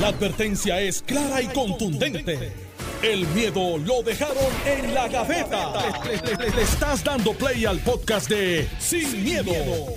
[0.00, 2.52] La advertencia es clara y contundente.
[3.02, 4.36] El miedo lo dejaron
[4.66, 5.72] en la gaveta.
[6.04, 9.52] Le, le- le estás dando play al podcast de Sin, miedo,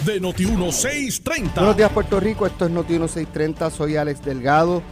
[0.05, 1.55] de Noti1630.
[1.55, 4.83] Buenos días Puerto Rico, esto es Noti 1630, soy Alex Delgado,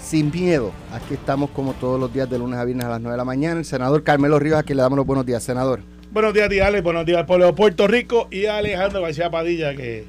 [0.00, 0.72] sin miedo.
[0.92, 3.24] Aquí estamos como todos los días de lunes a viernes a las 9 de la
[3.24, 3.60] mañana.
[3.60, 5.80] El senador Carmelo Ríos, aquí le damos los buenos días, senador.
[6.10, 6.82] Buenos días, tía Alex.
[6.82, 10.04] Buenos días al pueblo de Puerto Rico y a Alejandro García Padilla, que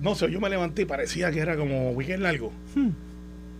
[0.00, 2.52] no sé, yo me levanté y parecía que era como weekend largo.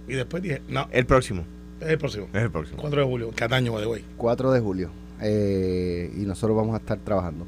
[0.08, 1.44] Y después dije, no, El próximo.
[1.80, 2.28] es el próximo.
[2.32, 2.78] Es el próximo.
[2.80, 4.04] 4 de julio, Cataño, de hoy.
[4.16, 4.90] 4 de julio.
[5.20, 7.46] eh, y nosotros vamos a estar trabajando.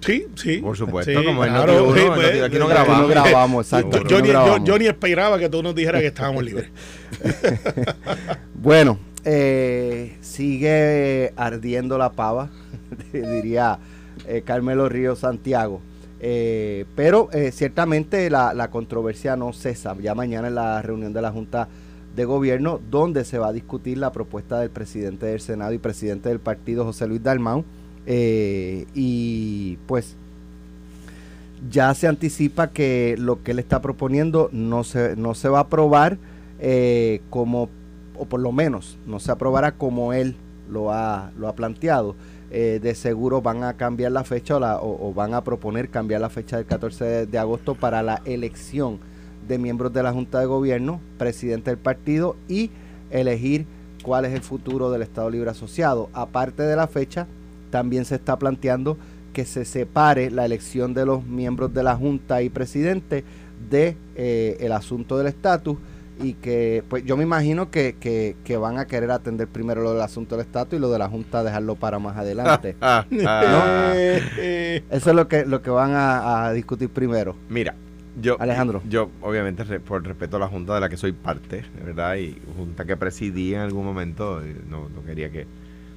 [0.00, 0.58] Sí, sí.
[0.58, 3.00] Por supuesto, Sí, como el claro, uno, sí, pues, aquí no eh, grabamos.
[3.10, 3.98] Aquí no grabamos, exacto.
[4.04, 4.68] Yo, yo no ni, yo- grabamos.
[4.68, 6.68] yo ni esperaba que tú nos dijeras que estábamos libres.
[8.54, 12.50] Bueno, eh, sigue ardiendo la pava,
[13.12, 13.78] diría
[14.26, 15.80] eh, Carmelo Ríos Santiago.
[16.20, 19.96] Eh, pero eh, ciertamente la, la controversia no cesa.
[20.00, 21.68] Ya mañana en la reunión de la Junta
[22.16, 26.28] de Gobierno, donde se va a discutir la propuesta del presidente del Senado y presidente
[26.28, 27.64] del partido, José Luis Dalmau.
[28.06, 30.16] Eh, y pues
[31.70, 35.62] ya se anticipa que lo que él está proponiendo no se, no se va a
[35.62, 36.18] aprobar
[36.58, 37.68] eh, como,
[38.16, 40.36] o por lo menos no se aprobará como él
[40.68, 42.14] lo ha, lo ha planteado.
[42.50, 46.56] Eh, de seguro van a cambiar la fecha o, van a proponer cambiar la fecha
[46.56, 48.98] del 14 de, de agosto para la elección
[49.46, 52.70] de miembros de la Junta de Gobierno, presidente del partido y
[53.10, 53.66] elegir
[54.02, 56.08] cuál es el futuro del Estado Libre Asociado.
[56.12, 57.26] Aparte de la fecha,
[57.70, 58.96] también se está planteando
[59.32, 63.24] que se separe la elección de los miembros de la Junta y presidente
[63.70, 65.78] de eh, el asunto del estatus
[66.20, 69.92] y que pues yo me imagino que, que- que van a querer atender primero lo
[69.92, 72.76] del asunto del estatus y lo de la Junta dejarlo para más adelante.
[72.82, 73.92] Ah, ah.
[73.94, 77.36] Eh, Eso es lo que lo que van a, a discutir primero.
[77.48, 77.74] Mira,
[78.20, 78.82] yo, Alejandro.
[78.88, 82.16] yo obviamente re- por respeto a la junta de la que soy parte, de verdad,
[82.16, 85.44] y junta que presidí en algún momento, eh, no, no quería que,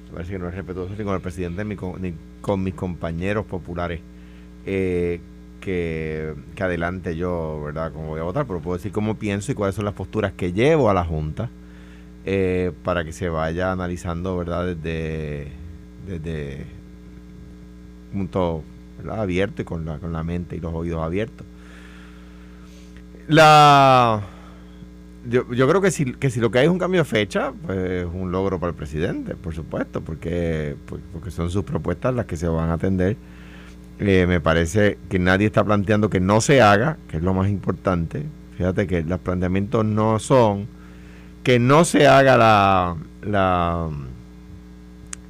[0.08, 2.74] me parece que no es respetuoso ni con el presidente ni con, ni con mis
[2.74, 4.00] compañeros populares,
[4.66, 5.20] eh,
[5.62, 9.74] que, adelante yo, ¿verdad?, cómo voy a votar, pero puedo decir cómo pienso y cuáles
[9.74, 11.48] son las posturas que llevo a la junta
[12.26, 15.48] eh, para que se vaya analizando, ¿verdad?, desde,
[16.06, 16.66] desde
[18.12, 18.62] punto
[18.98, 19.22] ¿verdad?
[19.22, 21.46] abierto y con la, con la mente y los oídos abiertos.
[23.28, 24.22] La
[25.28, 27.52] yo, yo creo que si, que si lo que hay es un cambio de fecha,
[27.64, 32.14] pues es un logro para el presidente, por supuesto, porque, pues, porque son sus propuestas
[32.14, 33.16] las que se van a atender.
[33.98, 37.48] Eh, me parece que nadie está planteando que no se haga, que es lo más
[37.48, 38.26] importante.
[38.56, 40.66] Fíjate que los planteamientos no son
[41.42, 42.96] que no se haga la,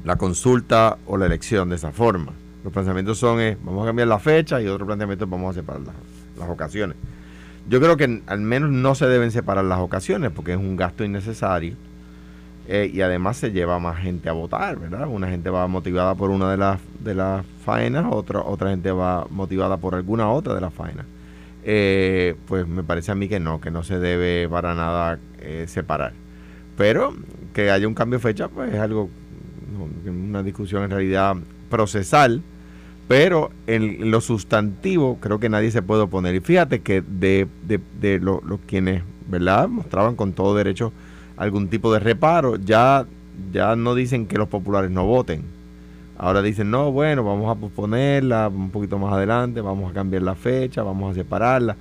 [0.04, 2.32] la, consulta o la elección de esa forma.
[2.64, 5.82] Los planteamientos son, eh, vamos a cambiar la fecha y otro planteamiento vamos a separar
[5.82, 5.94] las,
[6.38, 6.96] las ocasiones.
[7.68, 11.04] Yo creo que al menos no se deben separar las ocasiones porque es un gasto
[11.04, 11.76] innecesario
[12.68, 15.08] eh, y además se lleva más gente a votar, ¿verdad?
[15.08, 19.26] Una gente va motivada por una de las, de las faenas, otra, otra gente va
[19.30, 21.06] motivada por alguna otra de las faenas.
[21.64, 25.64] Eh, pues me parece a mí que no, que no se debe para nada eh,
[25.68, 26.12] separar.
[26.76, 27.14] Pero
[27.52, 29.10] que haya un cambio de fecha, pues es algo,
[30.06, 31.36] una discusión en realidad
[31.70, 32.42] procesal,
[33.08, 36.34] pero en lo sustantivo creo que nadie se puede oponer.
[36.34, 40.92] Y fíjate que de, de, de lo- los quienes, ¿verdad?, mostraban con todo derecho
[41.36, 43.06] algún tipo de reparo, ya,
[43.52, 45.42] ya no dicen que los populares no voten.
[46.18, 50.34] Ahora dicen, no, bueno, vamos a posponerla un poquito más adelante, vamos a cambiar la
[50.34, 51.76] fecha, vamos a separarla.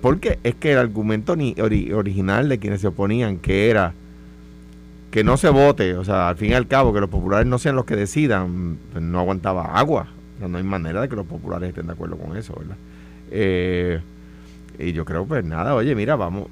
[0.00, 3.94] Porque es que el argumento ni ori- original de quienes se oponían, que era
[5.10, 7.58] que no se vote, o sea, al fin y al cabo, que los populares no
[7.58, 10.08] sean los que decidan, pues no aguantaba agua.
[10.36, 12.76] O sea, no hay manera de que los populares estén de acuerdo con eso, ¿verdad?
[13.30, 14.00] Eh,
[14.78, 16.48] y yo creo, pues nada, oye, mira, vamos,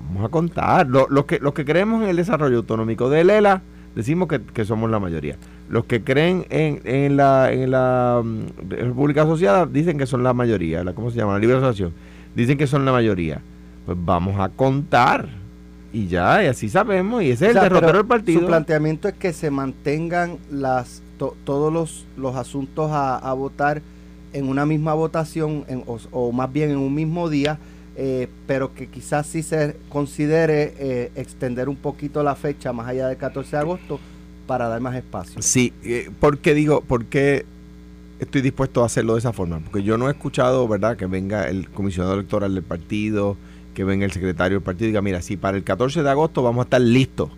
[0.00, 0.86] vamos a contar.
[0.88, 3.62] Lo- Los que, los que creemos en el desarrollo autonómico de Lela,
[3.94, 5.36] decimos que, que somos la mayoría.
[5.68, 10.32] Los que creen en, en la, en la mm, República Asociada dicen que son la
[10.34, 10.84] mayoría.
[10.84, 11.34] La, ¿Cómo se llama?
[11.34, 11.92] La Libre Asociación.
[12.34, 13.40] Dicen que son la mayoría.
[13.86, 15.28] Pues vamos a contar.
[15.94, 17.22] Y ya, y así sabemos.
[17.22, 18.40] Y ese es O el derrotero del partido.
[18.40, 23.82] Su planteamiento es que se mantengan las to- todos los, los asuntos a, a votar
[24.32, 27.58] en una misma votación en- o, o más bien en un mismo día,
[27.96, 33.08] eh, pero que quizás sí se considere eh, extender un poquito la fecha más allá
[33.08, 34.00] del 14 de agosto
[34.46, 35.42] para dar más espacio.
[35.42, 37.44] Sí, eh, ¿por qué digo, por qué
[38.18, 39.60] estoy dispuesto a hacerlo de esa forma?
[39.60, 43.36] Porque yo no he escuchado, ¿verdad?, que venga el comisionado electoral del partido,
[43.74, 46.42] que venga el secretario del partido y diga, mira, si para el 14 de agosto
[46.42, 47.30] vamos a estar listos.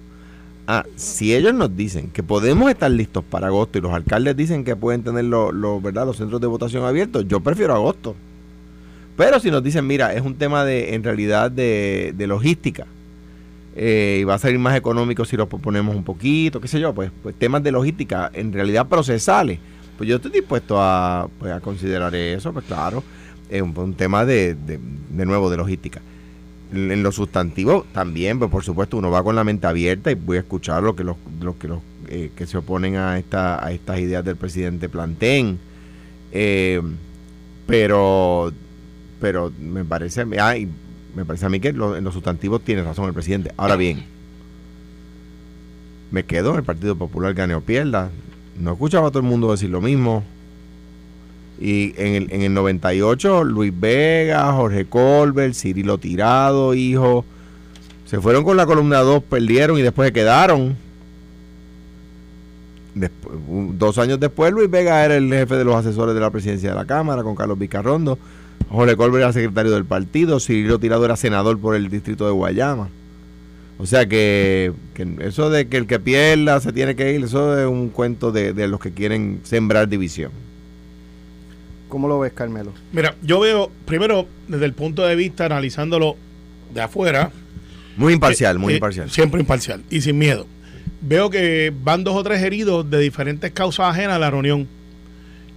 [0.66, 4.64] Ah, si ellos nos dicen que podemos estar listos para agosto y los alcaldes dicen
[4.64, 6.06] que pueden tener los, ¿verdad?
[6.06, 8.14] los centros de votación abiertos, yo prefiero agosto.
[9.16, 12.86] Pero si nos dicen, mira, es un tema de, en realidad, de, de logística,
[13.76, 16.94] eh, y va a salir más económico si lo proponemos un poquito, qué sé yo,
[16.94, 19.58] pues, pues temas de logística en realidad procesales.
[19.96, 23.02] Pues yo estoy dispuesto a, pues, a considerar eso, pues claro,
[23.48, 24.78] es un, tema de, de,
[25.10, 26.00] de nuevo de logística
[26.74, 30.38] en los sustantivos también, pues por supuesto uno va con la mente abierta y voy
[30.38, 31.16] a escuchar lo que los,
[31.58, 31.78] que los
[32.08, 35.58] eh, que se oponen a esta a estas ideas del presidente planteen.
[36.32, 36.82] Eh,
[37.66, 38.52] pero
[39.24, 43.52] pero me parece me parece a mí que en los sustantivos tiene razón el presidente.
[43.56, 44.04] Ahora bien,
[46.10, 48.10] me quedo en el Partido Popular gane o pierda.
[48.60, 50.24] No escuchaba a todo el mundo decir lo mismo.
[51.58, 57.24] Y en el, en el 98, Luis Vega, Jorge Colbert, Cirilo Tirado, hijo,
[58.04, 60.76] se fueron con la columna 2, perdieron y después se quedaron.
[63.78, 66.76] Dos años después, Luis Vega era el jefe de los asesores de la presidencia de
[66.76, 68.18] la Cámara con Carlos Vicarrondo.
[68.68, 70.40] Jorge Colbert era secretario del partido.
[70.40, 72.88] Cirilo Tirado era senador por el distrito de Guayama.
[73.78, 74.72] O sea que,
[75.20, 78.52] eso de que el que pierda se tiene que ir, eso es un cuento de,
[78.52, 80.30] de los que quieren sembrar división.
[81.88, 82.72] ¿Cómo lo ves, Carmelo?
[82.92, 86.16] Mira, yo veo, primero, desde el punto de vista, analizándolo
[86.72, 87.30] de afuera.
[87.96, 89.10] Muy imparcial, muy eh, imparcial.
[89.10, 90.46] Siempre imparcial y sin miedo.
[91.00, 94.66] Veo que van dos o tres heridos de diferentes causas ajenas a la reunión.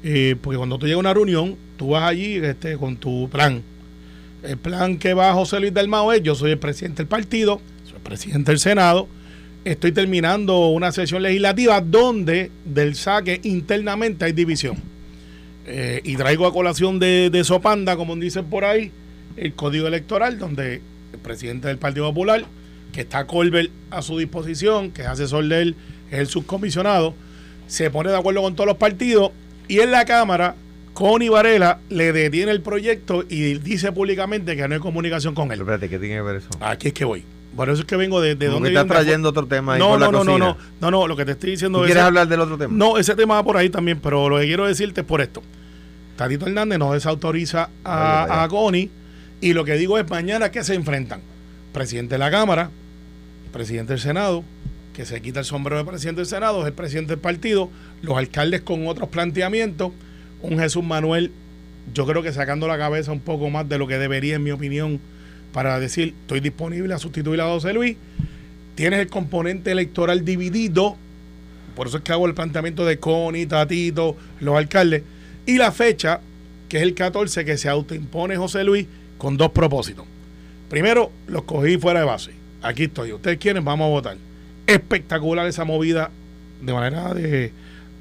[0.03, 3.61] Eh, porque cuando tú llegas a una reunión, tú vas allí este, con tu plan.
[4.44, 7.59] El plan que va José Luis del Mao es, yo soy el presidente del partido,
[7.85, 9.07] soy el presidente del Senado,
[9.65, 14.77] estoy terminando una sesión legislativa donde del saque internamente hay división
[15.65, 18.91] eh, y traigo a colación de, de Sopanda, como dicen por ahí,
[19.35, 22.45] el código electoral, donde el presidente del Partido Popular,
[22.94, 25.75] que está Colbert a su disposición, que es asesor de él,
[26.11, 27.15] es el subcomisionado,
[27.67, 29.31] se pone de acuerdo con todos los partidos
[29.67, 30.55] y en la Cámara,
[30.93, 35.59] Connie Varela le detiene el proyecto y dice públicamente que no hay comunicación con él.
[35.59, 36.49] espérate, ¿qué tiene que ver eso?
[36.59, 37.23] Aquí es que voy.
[37.55, 38.69] Por eso es que vengo de, de dónde.
[38.69, 41.51] estás trayendo otro tema no, no, no, no, no, no, no, lo que te estoy
[41.51, 41.87] diciendo es.
[41.87, 42.73] ¿Quieres hablar del otro tema?
[42.75, 45.41] No, ese tema va por ahí también, pero lo que quiero decirte es por esto.
[46.17, 48.89] Tatito Hernández no desautoriza a, a Connie
[49.41, 51.21] y lo que digo es mañana que se enfrentan.
[51.73, 52.71] Presidente de la Cámara,
[53.53, 54.43] presidente del Senado,
[54.97, 57.69] que se quita el sombrero de presidente del Senado, es el presidente del partido,
[58.01, 59.91] los alcaldes con otros planteamientos,
[60.41, 61.31] un Jesús Manuel,
[61.94, 64.49] yo creo que sacando la cabeza un poco más de lo que debería, en mi
[64.49, 64.99] opinión,
[65.53, 67.95] para decir, estoy disponible a sustituir a José Luis.
[68.73, 70.97] Tienes el componente electoral dividido,
[71.75, 75.03] por eso es que hago el planteamiento de Connie, Tatito, los alcaldes
[75.45, 76.21] y la fecha,
[76.69, 78.88] que es el 14, que se autoimpone José Luis
[79.19, 80.07] con dos propósitos.
[80.71, 82.31] Primero, los cogí fuera de base.
[82.63, 83.13] Aquí estoy.
[83.13, 84.26] Ustedes quieren, vamos a votar.
[84.67, 86.11] Espectacular esa movida
[86.61, 87.51] de manera de,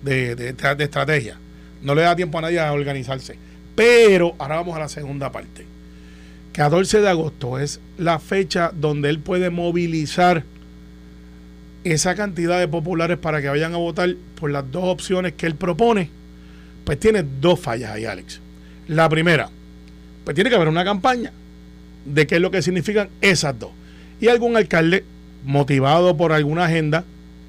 [0.03, 1.39] de, estrategia.
[1.83, 3.39] No le da tiempo a nadie a organizarse.
[3.75, 5.65] Pero ahora vamos a la segunda parte.
[6.53, 10.45] 14 de agosto es la fecha donde él puede movilizar
[11.85, 15.55] esa cantidad de populares para que vayan a votar por las dos opciones que él
[15.55, 16.11] propone
[16.87, 18.41] pues tiene dos fallas ahí, Alex.
[18.87, 19.51] La primera,
[20.25, 21.33] pues tiene que haber una campaña
[22.05, 23.73] de qué es lo que significan esas dos.
[24.21, 25.05] Y algún alcalde,
[25.45, 27.05] motivado por alguna agenda,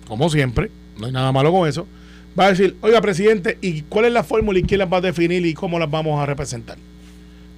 [0.07, 1.87] como siempre, no hay nada malo con eso,
[2.37, 5.01] va a decir, oiga, presidente, ¿y cuál es la fórmula y quién las va a
[5.01, 6.77] definir y cómo las vamos a representar?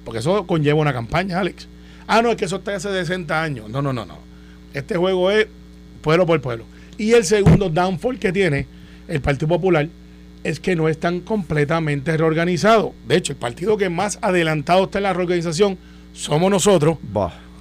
[0.04, 1.68] Porque eso conlleva una campaña, Alex.
[2.06, 3.68] Ah, no, es que eso está hace 60 años.
[3.68, 4.18] No, no, no, no.
[4.74, 5.46] Este juego es
[6.00, 6.64] pueblo por pueblo.
[6.98, 8.66] Y el segundo downfall que tiene
[9.08, 9.88] el Partido Popular
[10.42, 12.92] es que no están completamente reorganizados.
[13.06, 15.78] De hecho, el partido que más adelantado está en la reorganización
[16.12, 16.98] somos nosotros.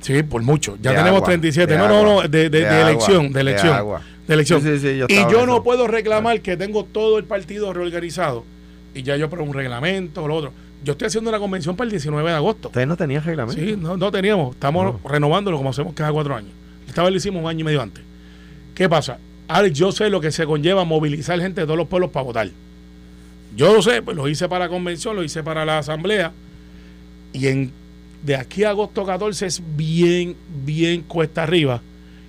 [0.01, 0.77] Sí, por mucho.
[0.82, 1.77] Ya tenemos 37.
[1.77, 4.01] no, no, no, de, elección, de elección.
[4.27, 4.62] De elección.
[5.10, 8.46] y yo no puedo reclamar que tengo todo el partido reorganizado
[8.94, 10.53] y ya yo por un reglamento o lo otro.
[10.84, 12.70] Yo estoy haciendo una convención para el 19 de agosto.
[12.70, 13.62] ¿Ustedes no tenían reglamento?
[13.62, 14.56] Sí, no, no teníamos.
[14.56, 16.51] Estamos renovándolo como hacemos cada cuatro años.
[16.88, 18.03] Esta vez lo hicimos un año y medio antes.
[18.74, 19.20] ¿Qué pasa?
[19.50, 22.50] Alex, yo sé lo que se conlleva movilizar gente de todos los pueblos para votar.
[23.56, 26.32] Yo lo sé, pues lo hice para la convención, lo hice para la asamblea.
[27.34, 27.74] Y en,
[28.23, 30.35] de aquí a agosto 14 es bien,
[30.65, 31.81] bien cuesta arriba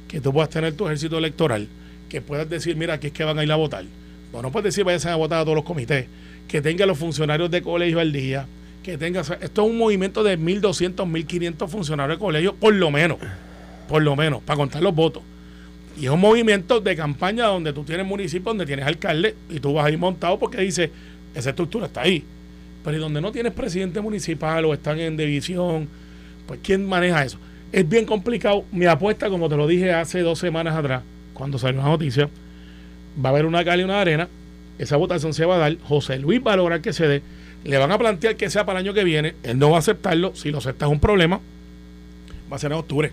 [0.08, 1.68] que tú puedas tener tu ejército electoral,
[2.08, 3.84] que puedas decir, mira, aquí es que van a ir a votar.
[4.32, 6.06] No puedes decir, vayan a votar a todos los comités,
[6.48, 8.46] que tenga los funcionarios de colegio al día,
[8.82, 9.20] que tenga.
[9.20, 13.18] Esto es un movimiento de 1.200, 1.500 funcionarios de colegio, por lo menos,
[13.88, 15.22] por lo menos, para contar los votos.
[16.00, 19.74] Y es un movimiento de campaña donde tú tienes municipios, donde tienes alcalde y tú
[19.74, 20.90] vas ahí montado porque dice,
[21.34, 22.24] esa estructura está ahí.
[22.84, 25.88] Pero y donde no tienes presidente municipal o están en división,
[26.46, 27.38] pues ¿quién maneja eso?
[27.72, 28.64] Es bien complicado.
[28.72, 31.02] Mi apuesta, como te lo dije hace dos semanas atrás,
[31.34, 32.28] cuando salió la noticia,
[33.22, 34.28] va a haber una calle y una arena.
[34.78, 35.76] Esa votación se va a dar.
[35.82, 37.22] José Luis va a lograr que se dé.
[37.64, 39.34] Le van a plantear que sea para el año que viene.
[39.42, 40.34] Él no va a aceptarlo.
[40.34, 41.40] Si lo acepta es un problema.
[42.50, 43.12] Va a ser en octubre.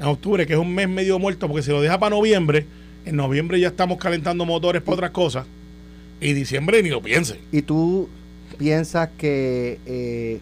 [0.00, 2.66] en octubre, que es un mes medio muerto, porque si lo deja para noviembre,
[3.04, 5.46] en noviembre ya estamos calentando motores para otras cosas,
[6.20, 7.38] y diciembre ni lo piense.
[7.52, 8.08] ¿Y tú
[8.60, 10.38] piensas que eh,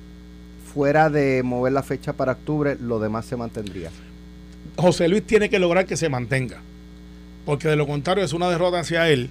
[0.75, 3.91] fuera de mover la fecha para octubre, lo demás se mantendría?
[4.75, 6.61] José Luis tiene que lograr que se mantenga,
[7.47, 9.31] porque de lo contrario es una derrota hacia él,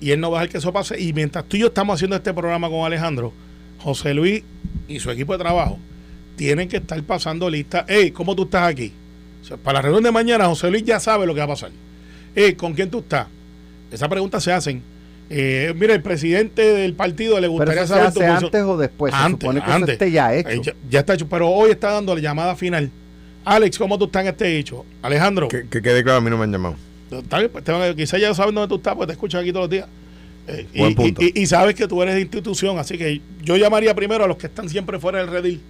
[0.00, 0.98] y él no va a dejar que eso pase.
[0.98, 3.34] Y mientras tú y yo estamos haciendo este programa con Alejandro,
[3.78, 4.42] José Luis
[4.88, 5.78] y su equipo de trabajo
[6.34, 7.84] tienen que estar pasando lista.
[7.86, 8.90] Hey, ¿cómo tú estás aquí?
[9.62, 11.70] para la reunión de mañana, José Luis ya sabe lo que va a pasar.
[12.34, 13.26] Hey, ¿con quién tú estás?
[13.90, 14.93] Esa pregunta se hacen.
[15.30, 19.12] Eh, mira, el presidente del partido le gustaría pero saber se hace antes o después.
[19.12, 19.92] Se antes, supone que antes.
[19.94, 20.70] esté ya hecho.
[20.70, 22.90] Eh, ya, está hecho, pero hoy está dando la llamada final.
[23.44, 24.84] Alex, ¿cómo tú estás en este hecho?
[25.02, 25.48] Alejandro.
[25.48, 26.76] Que, quede claro, a mí no me han llamado.
[27.08, 29.86] Pues, quizás ya saben dónde tú estás, pues te escuchan aquí todos los días.
[30.46, 34.28] Eh, y, y, sabes que tú eres de institución, así que yo llamaría primero a
[34.28, 35.60] los que están siempre fuera del redil.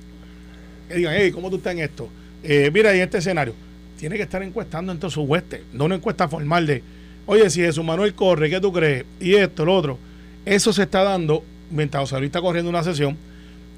[0.88, 2.08] Que digan, hey, ¿cómo tú estás en esto?
[2.42, 3.54] Eh, mira, en este escenario,
[3.98, 6.82] tiene que estar encuestando en todo su hueste, no una encuesta formal de,
[7.26, 9.04] oye, si Jesús Manuel corre, ¿qué tú crees?
[9.20, 9.98] Y esto, lo otro.
[10.44, 13.16] Eso se está dando mientras José Luis está corriendo una sesión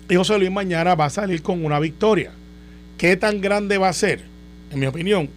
[0.09, 2.33] y José Luis mañana va a salir con una victoria.
[2.99, 4.23] ¿Qué tan grande va a ser?
[4.71, 5.29] En mi opinión,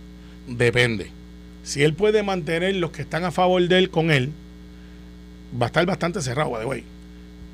[0.48, 1.12] depende.
[1.64, 4.32] Si él puede mantener los que están a favor de él con él,
[5.60, 6.84] va a estar bastante cerrado, de way.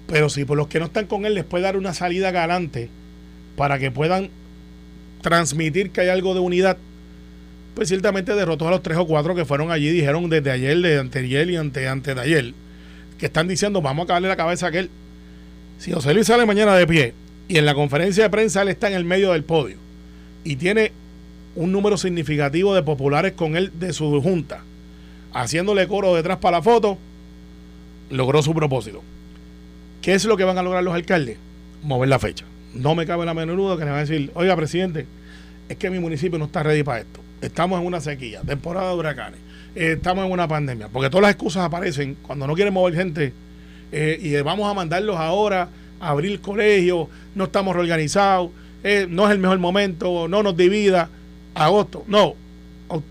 [0.08, 2.90] Pero si por los que no están con él les puede dar una salida galante
[3.56, 4.30] para que puedan
[5.22, 6.78] transmitir que hay algo de unidad,
[7.76, 10.98] pues ciertamente derrotó a los tres o cuatro que fueron allí, dijeron desde ayer, de
[10.98, 12.54] anteayer y ante, antes de ayer,
[13.20, 14.90] que están diciendo vamos a caerle la cabeza a aquel.
[15.78, 17.14] Si José Luis sale mañana de pie
[17.50, 19.76] y en la conferencia de prensa él está en el medio del podio
[20.46, 20.94] y tiene
[21.56, 24.64] un número significativo de populares con él de su junta,
[25.34, 26.98] haciéndole coro detrás para la foto,
[28.10, 29.04] logró su propósito.
[30.02, 31.38] ¿Qué es lo que van a lograr los alcaldes?
[31.84, 32.46] Mover la fecha.
[32.74, 35.06] No me cabe la menor duda que le van a decir, oiga, presidente,
[35.68, 37.25] es que mi municipio no está ready para esto.
[37.46, 39.40] Estamos en una sequía, temporada de huracanes,
[39.76, 43.34] eh, estamos en una pandemia, porque todas las excusas aparecen cuando no quieren mover gente
[43.92, 48.50] eh, y vamos a mandarlos ahora a abrir colegio, no estamos reorganizados,
[48.84, 51.08] eh, no es el mejor momento, no nos divida
[51.54, 52.34] agosto, no,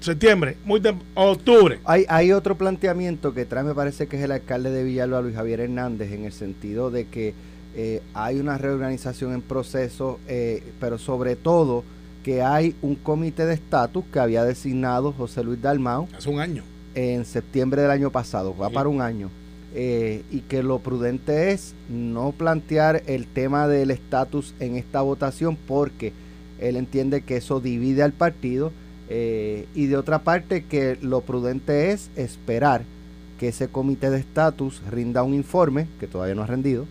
[0.01, 0.83] septiembre, muy
[1.15, 1.79] octubre.
[1.85, 5.37] Hay, hay otro planteamiento que trae, me parece que es el alcalde de Villalba, Luis
[5.37, 7.35] Javier Hernández, en el sentido de que
[8.15, 10.19] hay una reorganización en proceso,
[10.81, 11.85] pero sobre todo
[12.25, 16.09] que hay un comité de estatus que había designado José Luis Dalmau.
[16.17, 16.65] Hace un año.
[16.97, 19.31] En septiembre del año pasado, va para un año.
[19.77, 25.57] Eh, y que lo prudente es no plantear el tema del estatus en esta votación
[25.57, 26.13] porque
[26.61, 28.71] él entiende que eso divide al partido
[29.09, 32.83] eh, y de otra parte que lo prudente es esperar
[33.39, 36.87] que ese comité de estatus rinda un informe, que todavía no ha rendido,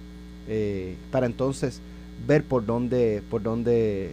[0.48, 1.80] eh, para entonces
[2.28, 4.12] ver por dónde, por dónde,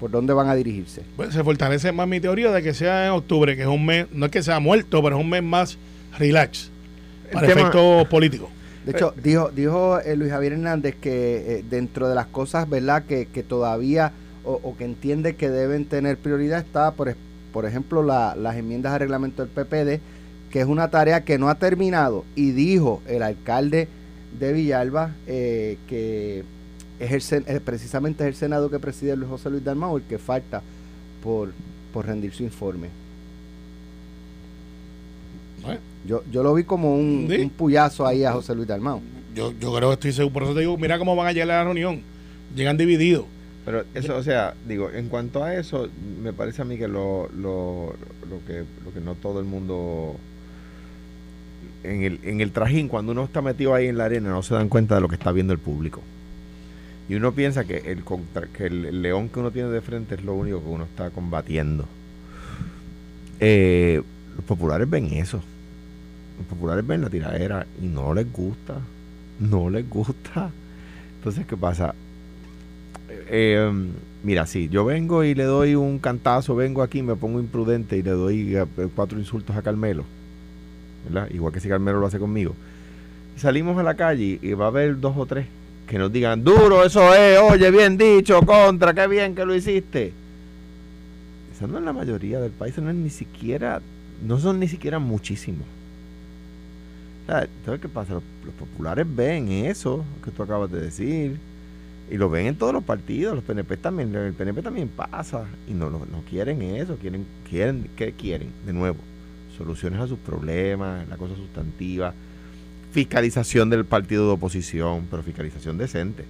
[0.00, 1.02] por dónde van a dirigirse.
[1.14, 4.06] Pues se fortalece más mi teoría de que sea en octubre, que es un mes,
[4.10, 5.78] no es que sea muerto, pero es un mes más
[6.18, 6.70] relax,
[7.30, 8.48] para efectos políticos.
[8.84, 13.42] De hecho, dijo, dijo Luis Javier Hernández que dentro de las cosas, ¿verdad?, que, que
[13.42, 14.12] todavía
[14.44, 17.14] o, que entiende que deben tener prioridad está, por,
[17.52, 20.00] por ejemplo, las enmiendas al reglamento del PPD,
[20.50, 22.24] que es una tarea que no ha terminado.
[22.34, 23.88] Y dijo el alcalde
[24.38, 26.44] de Villalba eh, que
[27.00, 30.62] es eh, precisamente es el Senado que preside Luis José Luis Dalmau el que falta
[31.22, 31.52] por,
[31.92, 32.88] por rendir su informe.
[36.06, 39.00] Yo, yo lo vi como un, un puyazo ahí a José Luis Dalmau.
[39.34, 41.50] Yo, yo creo que estoy seguro, por eso te digo, mira cómo van a llegar
[41.50, 42.02] a la reunión.
[42.56, 43.26] Llegan divididos.
[43.64, 45.88] Pero eso, o sea, digo, en cuanto a eso,
[46.22, 47.94] me parece a mí que lo, lo,
[48.28, 50.16] lo que, lo que no todo el mundo
[51.84, 54.54] en el, en el trajín, cuando uno está metido ahí en la arena, no se
[54.54, 56.00] dan cuenta de lo que está viendo el público.
[57.10, 58.04] Y uno piensa que el,
[58.56, 61.84] que el, león que uno tiene de frente es lo único que uno está combatiendo.
[63.40, 64.00] Eh,
[64.36, 65.42] los populares ven eso.
[66.38, 68.76] Los populares ven la tiradera y no les gusta.
[69.40, 70.52] No les gusta.
[71.16, 71.96] Entonces, ¿qué pasa?
[73.08, 73.72] Eh,
[74.22, 78.04] mira, si yo vengo y le doy un cantazo, vengo aquí, me pongo imprudente y
[78.04, 80.04] le doy eh, cuatro insultos a Carmelo.
[81.32, 82.54] Igual que si Carmelo lo hace conmigo.
[83.34, 85.48] Salimos a la calle y va a haber dos o tres
[85.90, 90.12] que nos digan, duro, eso es, oye, bien dicho, contra, qué bien que lo hiciste.
[91.52, 93.82] Esa no es la mayoría del país, no es ni siquiera,
[94.24, 95.66] no son ni siquiera muchísimos.
[97.26, 98.14] ¿Sabes qué pasa?
[98.14, 101.38] los populares ven eso que tú acabas de decir
[102.08, 105.74] y lo ven en todos los partidos, los PNP también, el PNP también pasa y
[105.74, 108.52] no, no, quieren eso, quieren, quieren, ¿qué quieren?
[108.64, 108.98] De nuevo,
[109.58, 112.14] soluciones a sus problemas, la cosa sustantiva,
[112.92, 116.24] fiscalización del partido de oposición, pero fiscalización decente.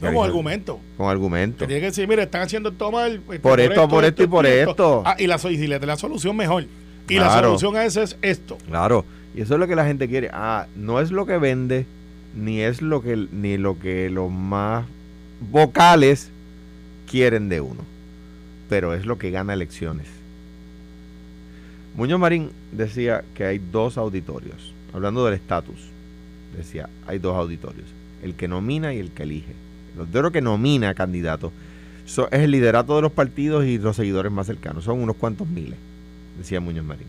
[0.00, 0.80] No, con argumento.
[0.96, 1.66] Con argumento.
[1.66, 2.68] tiene que decir, mire, están haciendo.
[2.68, 5.02] Este, por, esto, por esto, y por esto.
[5.04, 6.66] Ah, y, la, y le la solución mejor.
[7.08, 8.58] Y la solución a eso es esto.
[8.66, 9.04] Claro.
[9.34, 10.30] Y eso es lo que la gente quiere.
[10.32, 11.86] Ah, no es lo que vende,
[12.34, 14.84] ni es lo que, ni lo que los más
[15.50, 16.30] vocales
[17.10, 17.80] quieren de uno.
[18.68, 20.06] Pero es lo que gana elecciones.
[21.96, 24.74] Muñoz Marín decía que hay dos auditorios.
[24.92, 25.90] Hablando del estatus.
[26.56, 27.86] Decía, hay dos auditorios
[28.22, 29.54] el que nomina y el que elige.
[29.94, 31.52] El auditorio que nomina candidatos
[32.04, 34.84] es el liderato de los partidos y los seguidores más cercanos.
[34.84, 35.78] Son unos cuantos miles,
[36.38, 37.06] decía Muñoz Marín.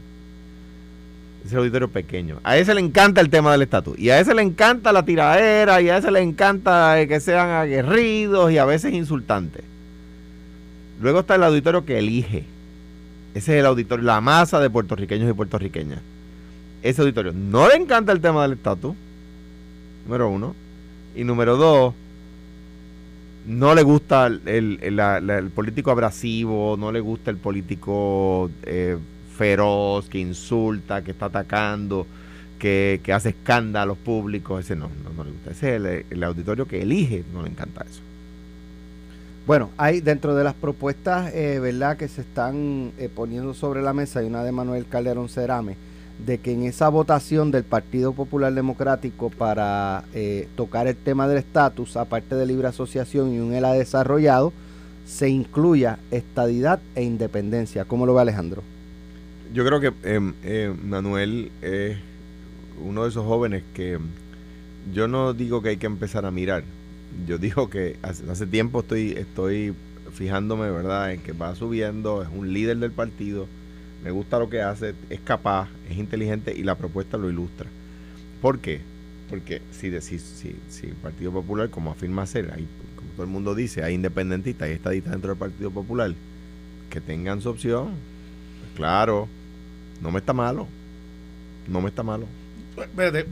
[1.45, 2.39] Es el auditorio pequeño.
[2.43, 3.97] A ese le encanta el tema del estatus.
[3.97, 5.81] Y a ese le encanta la tiradera.
[5.81, 9.63] Y a ese le encanta que sean aguerridos y a veces insultantes.
[11.01, 12.43] Luego está el auditorio que elige.
[13.33, 15.99] Ese es el auditorio, la masa de puertorriqueños y puertorriqueñas.
[16.81, 18.95] Ese auditorio no le encanta el tema del estatus.
[20.05, 20.55] Número uno.
[21.15, 21.93] Y número dos,
[23.45, 28.97] no le gusta el, político abrasivo, no le gusta el político eh,
[29.35, 32.05] feroz, que insulta, que está atacando,
[32.59, 34.63] que, hace escándalos públicos.
[34.63, 35.51] Ese no, no, le gusta.
[35.51, 38.01] Ese es el, auditorio que elige, no le encanta eso.
[39.47, 43.93] Bueno, hay dentro de las propuestas, eh, ¿verdad?, que se están eh, poniendo sobre la
[43.93, 45.75] mesa, hay una de Manuel Calderón Cerame,
[46.25, 51.37] de que en esa votación del Partido Popular Democrático para eh, tocar el tema del
[51.37, 54.51] estatus, aparte de libre asociación y un ELA desarrollado,
[55.05, 57.85] se incluya estadidad e independencia.
[57.85, 58.63] ¿Cómo lo ve Alejandro?
[59.53, 61.97] Yo creo que eh, Manuel es
[62.85, 63.97] uno de esos jóvenes que
[64.93, 66.63] yo no digo que hay que empezar a mirar.
[67.27, 69.73] Yo digo que hace, hace tiempo estoy, estoy
[70.11, 73.47] fijándome, ¿verdad?, en que va subiendo, es un líder del partido
[74.03, 77.67] me gusta lo que hace, es capaz, es inteligente y la propuesta lo ilustra.
[78.41, 78.81] ¿Por qué?
[79.29, 83.29] Porque si, si, si, si el Partido Popular, como afirma ser, hay, como todo el
[83.29, 86.13] mundo dice, hay independentistas y estadistas dentro del Partido Popular,
[86.89, 87.89] que tengan su opción,
[88.59, 89.27] pues claro,
[90.01, 90.67] no me está malo,
[91.67, 92.25] no me está malo.
[92.77, 93.25] Espérate,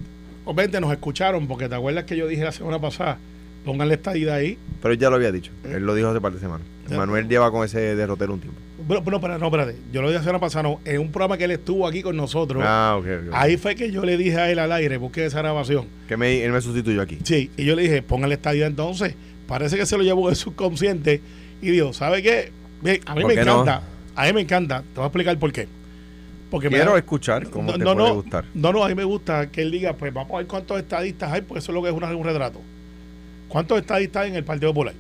[0.45, 3.17] obviamente nos escucharon, porque te acuerdas que yo dije la semana pasada,
[3.65, 4.57] pónganle estadidad ahí.
[4.81, 6.67] Pero él ya lo había dicho, él lo dijo hace par de semanas.
[6.89, 8.59] Manuel lleva con ese derrotero un tiempo.
[8.87, 9.75] Bueno, no, no, espérate.
[9.91, 12.63] Yo lo dije hace una pasada, en un programa que él estuvo aquí con nosotros.
[12.65, 15.87] Ah, ok, Ahí fue que yo le dije a él al aire, busqué esa grabación.
[16.07, 17.17] Que me, él me sustituyó aquí.
[17.23, 19.15] Sí, y yo le dije, póngale estadio entonces.
[19.45, 21.21] Parece que se lo llevó el subconsciente
[21.61, 22.51] y dijo, ¿sabe qué?
[23.05, 23.81] a mí me encanta.
[24.15, 24.81] A mí me encanta.
[24.81, 25.67] Te voy a explicar por qué.
[26.49, 28.45] Porque Quiero escuchar cómo no, te puede gustar.
[28.53, 31.31] No, no, a mí me gusta que él diga, pues vamos a ver cuántos estadistas
[31.33, 32.61] hay, porque eso es lo que es un retrato.
[33.49, 34.93] ¿Cuántos estadistas hay en el Partido Popular?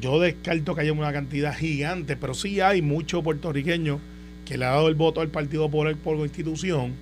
[0.00, 4.00] Yo descarto que haya una cantidad gigante, pero sí hay muchos puertorriqueños
[4.44, 6.92] que le ha dado el voto al Partido Popular por institución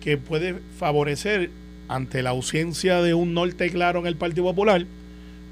[0.00, 1.50] que puede favorecer
[1.88, 4.84] ante la ausencia de un norte claro en el Partido Popular,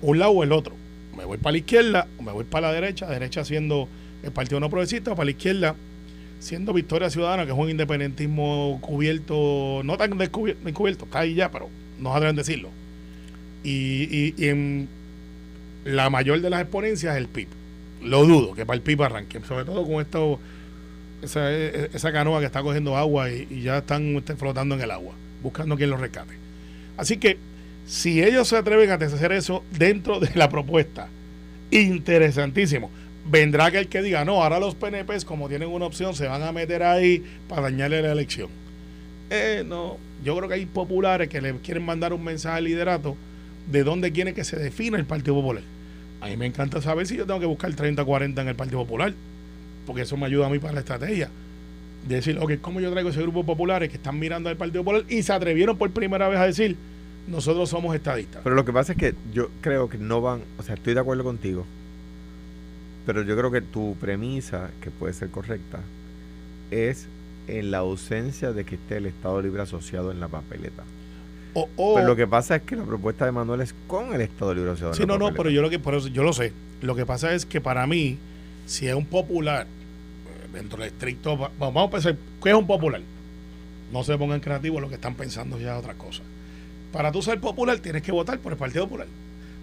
[0.03, 0.74] un lado o el otro.
[1.16, 3.88] Me voy para la izquierda o me voy para la derecha, derecha siendo
[4.22, 5.76] el Partido No Progresista, o para la izquierda
[6.40, 11.68] siendo Victoria Ciudadana, que es un independentismo cubierto, no tan descubierto, está ahí ya, pero
[11.98, 12.70] no a decirlo.
[13.62, 14.88] Y, y en
[15.85, 17.49] la mayor de las exponencias es el PIB.
[18.03, 20.40] Lo dudo que para el PIB arranque, sobre todo con esto,
[21.23, 25.77] esa, canoa que está cogiendo agua y, ya están este, flotando en el agua, buscando
[25.77, 26.35] quien los rescate.
[26.97, 27.38] Así que
[27.87, 31.09] si ellos se atreven a hacer eso dentro de la propuesta,
[31.71, 32.90] interesantísimo.
[33.27, 36.43] Vendrá que el que diga, no, ahora los PNPs, como tienen una opción, se van
[36.43, 38.49] a meter ahí para dañarle la elección.
[39.29, 43.16] Eh, no, yo creo que hay populares que le quieren mandar un mensaje al liderato
[43.66, 45.62] de dónde quiere que se defina el Partido Popular.
[46.20, 48.81] A mí me encanta saber si yo tengo que buscar 30 40 en el Partido
[48.81, 49.14] Popular,
[49.87, 51.31] porque eso me ayuda a mí para la estrategia.
[52.07, 55.05] De decir, ok, ¿cómo yo traigo ese grupo populares que están mirando al Partido Popular
[55.09, 56.77] y se atrevieron por primera vez a decir,
[57.27, 58.42] nosotros somos estadistas?
[58.42, 61.01] Pero lo que pasa es que yo creo que no van, o sea, estoy de
[61.01, 61.66] acuerdo contigo,
[63.07, 65.81] pero yo creo que tu premisa, que puede ser correcta,
[66.70, 67.07] es
[67.49, 70.85] en la ausencia de que esté el Estado Libre asociado en la papeleta
[71.54, 74.70] pero lo que pasa es que la propuesta de Manuel es con el Estado Libre
[74.70, 74.94] Asociado.
[74.94, 76.52] Sí, no, no, pero yo lo que por eso, yo lo sé.
[76.80, 78.18] Lo que pasa es que para mí,
[78.66, 79.66] si es un popular,
[80.52, 83.00] dentro del estricto, vamos a pensar, ¿qué es un popular?
[83.92, 86.22] No se pongan creativos lo que están pensando ya otra cosa.
[86.92, 89.06] Para tú ser popular tienes que votar por el Partido Popular.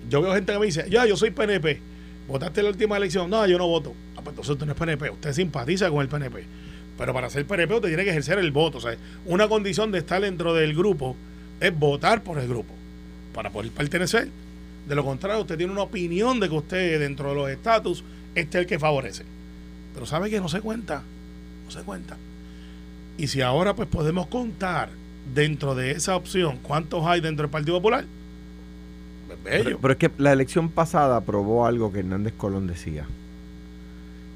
[0.09, 1.79] Yo veo gente que me dice, ya, yo soy PNP.
[2.27, 3.29] ¿Votaste en la última elección?
[3.29, 3.93] No, yo no voto.
[4.15, 5.09] Ah, pues entonces usted no es PNP.
[5.09, 6.43] Usted simpatiza con el PNP.
[6.97, 8.77] Pero para ser PNP usted tiene que ejercer el voto.
[8.79, 8.95] O sea,
[9.25, 11.15] una condición de estar dentro del grupo
[11.59, 12.73] es votar por el grupo
[13.33, 14.29] para poder pertenecer.
[14.87, 18.03] De lo contrario, usted tiene una opinión de que usted dentro de los estatus
[18.35, 19.23] este es el que favorece.
[19.93, 21.01] Pero sabe que no se cuenta,
[21.65, 22.17] no se cuenta.
[23.17, 24.89] Y si ahora pues podemos contar
[25.33, 28.05] dentro de esa opción cuántos hay dentro del Partido Popular,
[29.43, 29.79] bello.
[29.81, 33.05] Pero, es que la elección pasada probó algo que Hernández Colón decía.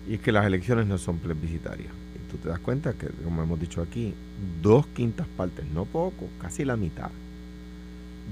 [0.09, 1.91] Y es que las elecciones no son plebiscitarias.
[2.31, 4.13] Tú te das cuenta que, como hemos dicho aquí,
[4.61, 7.11] dos quintas partes, no poco, casi la mitad.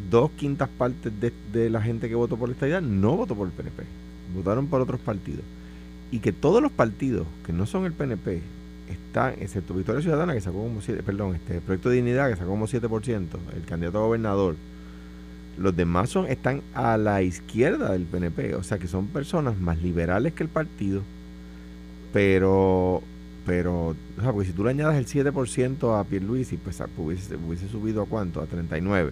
[0.10, 3.48] Dos quintas partes de, de la gente que votó por la estadía no votó por
[3.48, 3.84] el PNP.
[4.34, 5.44] Votaron por otros partidos.
[6.12, 8.42] Y que todos los partidos que no son el PNP
[8.90, 12.50] están, excepto Victoria Ciudadana, que sacó como 7, perdón, este Proyecto de Dignidad, que sacó
[12.52, 14.56] como 7%, el candidato a gobernador,
[15.58, 19.82] los demás son, están a la izquierda del PNP, o sea que son personas más
[19.82, 21.02] liberales que el partido,
[22.14, 23.04] pero,
[23.45, 27.67] pero, o sea, porque si tú le añadas el 7% a Pierluisi, pues hubiese, hubiese
[27.67, 29.12] subido a cuánto, a 39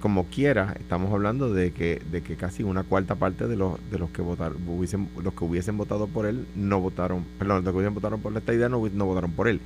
[0.00, 3.98] como quiera, estamos hablando de que, de que casi una cuarta parte de los, de
[3.98, 7.76] los que votaron, hubiesen, los que hubiesen votado por él no votaron, perdón, los que
[7.78, 9.60] hubiesen votado por esta idea no, no votaron por él.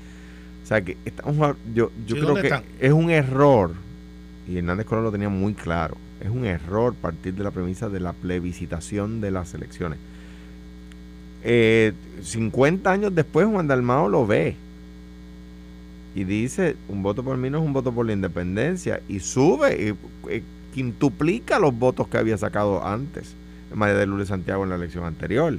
[0.62, 3.72] O sea que estamos, yo, yo creo que es un error,
[4.48, 8.00] y Hernández Colón lo tenía muy claro, es un error partir de la premisa de
[8.00, 9.98] la plebiscitación de las elecciones.
[11.42, 14.56] Eh, 50 años después Juan Dalmao lo ve
[16.14, 19.96] y dice un voto por mí no es un voto por la independencia y sube
[20.28, 20.42] y,
[20.74, 23.34] quintuplica los votos que había sacado antes
[23.74, 25.56] María de Lourdes Santiago en la elección anterior.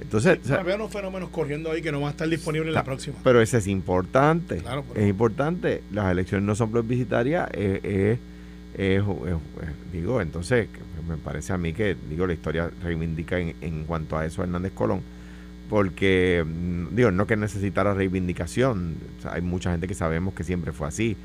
[0.00, 3.16] Entonces, había unos fenómenos corriendo ahí que no van a estar disponibles en la próxima.
[3.22, 4.62] Pero ese es importante.
[4.94, 5.82] es importante.
[5.92, 7.48] Las elecciones no son plebiscitarias.
[9.92, 10.68] Digo, entonces,
[11.08, 14.72] me parece a mí que, digo, la historia reivindica en, en cuanto a eso Hernández
[14.72, 15.02] Colón
[15.72, 20.86] porque, mm, digo, no que necesitara reivindicación, hay mucha gente que sabemos que siempre fue
[20.86, 21.16] así.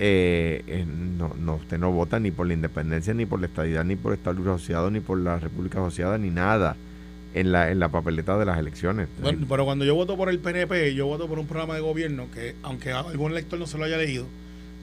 [0.00, 3.84] Eh, eh, no, no, usted no vota ni por la independencia, ni por la estadidad,
[3.84, 6.74] ni por el Libre Asociado, ni por la República Asociada, ni nada
[7.34, 9.06] en la, en la papeleta de las elecciones.
[9.22, 12.26] Bueno, pero cuando yo voto por el PNP, yo voto por un programa de gobierno
[12.34, 14.26] que, aunque algún lector no se lo haya leído,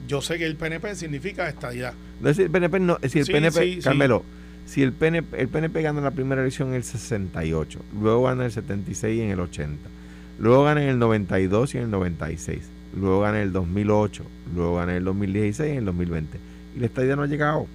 [0.06, 1.94] yo sé que el PNP significa estadidad.
[2.20, 4.24] No es el PNP, no, decir, el PNP, Carmelo,
[4.64, 8.52] si el PNP, el PNP gana la primera elección en el 68, luego gana el
[8.52, 9.88] 76 y en el 80,
[10.38, 12.62] luego gana en el 92 y en el 96,
[12.98, 16.38] luego gana en el 2008, luego gana en el 2016 y en el 2020.
[16.76, 17.66] Y la estadía no ha llegado.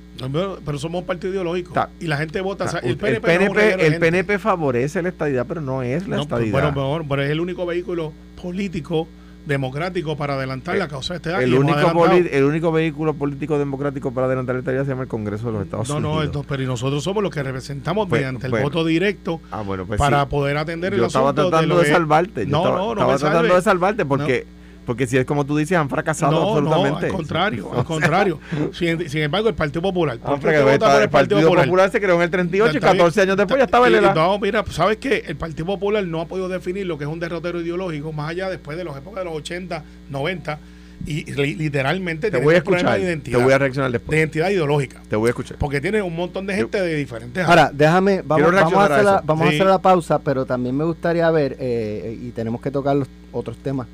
[0.63, 1.73] pero, somos un partido ideológico.
[1.99, 2.65] y la gente vota.
[2.83, 6.71] el PNP, el PNP, favorece la estadía, pero no es la estadidad.
[6.73, 9.07] Bueno, pero es el único vehículo político
[9.45, 11.41] democrático para adelantar la causa de este año.
[11.41, 15.47] El único, el único vehículo político democrático para adelantar esta idea se llama el Congreso
[15.47, 16.27] de los Estados Unidos.
[16.27, 19.99] No, no, pero nosotros somos los que representamos pues, mediante el voto directo ah, pues
[19.99, 21.19] para poder atender el asunto.
[21.19, 22.45] Yo estaba tratando de, salvarte.
[22.45, 24.45] No, no, no, estaba tratando de salvarte porque
[24.85, 27.01] porque si es como tú dices, han fracasado absolutamente.
[27.01, 28.39] No, al contrario, al contrario.
[28.73, 30.17] sin, sin, embargo, el Partido Popular.
[30.23, 31.91] Ah, el, Partido, Popular?
[31.91, 34.63] se creó en el 38 y 14 años después ya estaba en el No, mira,
[34.63, 35.23] pues, ¿sabes qué?
[35.27, 38.49] El Partido Popular no ha podido definir lo que es un derrotero ideológico más allá
[38.49, 40.59] después de las épocas de los 80, 90
[41.05, 44.49] y literalmente te voy a escuchar de identidad, te voy a reaccionar después de identidad
[44.49, 48.21] ideológica te voy a escuchar porque tiene un montón de gente de diferentes ahora déjame
[48.23, 51.57] vamos, vamos a, hacer, la, vamos a hacer la pausa pero también me gustaría ver
[51.59, 53.87] eh, y tenemos que tocar los otros temas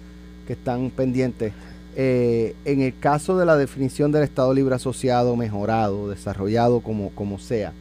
[0.47, 1.53] que están pendientes.
[1.95, 7.37] Eh, en el caso de la definición del Estado Libre Asociado mejorado, desarrollado como, como
[7.39, 7.73] sea,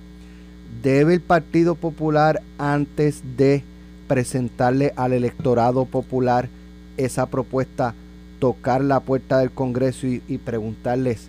[0.82, 3.62] ¿debe el Partido Popular antes de
[4.08, 6.48] presentarle al electorado popular
[6.96, 7.94] esa propuesta
[8.38, 11.28] tocar la puerta del Congreso y, y preguntarles,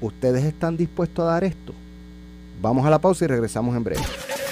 [0.00, 1.72] ¿ustedes están dispuestos a dar esto?
[2.60, 4.02] Vamos a la pausa y regresamos en breve.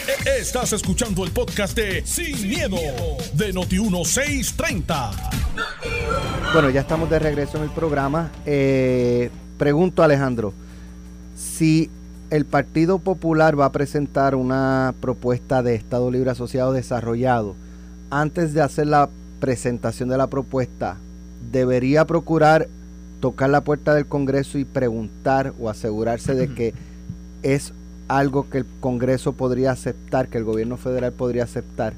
[0.07, 2.77] Estás escuchando el podcast de Sin, miedo,
[3.33, 5.11] de Noti1630.
[6.53, 8.31] Bueno, ya estamos de regreso en el programa.
[8.45, 10.53] Eh, pregunto, Alejandro,
[11.35, 11.91] si
[12.29, 17.55] el Partido Popular va a presentar una propuesta de Estado Libre Asociado desarrollado,
[18.11, 19.09] antes de hacer la
[19.41, 20.99] presentación de la propuesta,
[21.51, 22.69] debería procurar
[23.21, 26.75] tocar la puerta del Congreso y preguntar o asegurarse de que
[27.43, 27.73] es
[28.09, 31.95] algo que el Congreso podría aceptar, que el gobierno federal podría aceptar.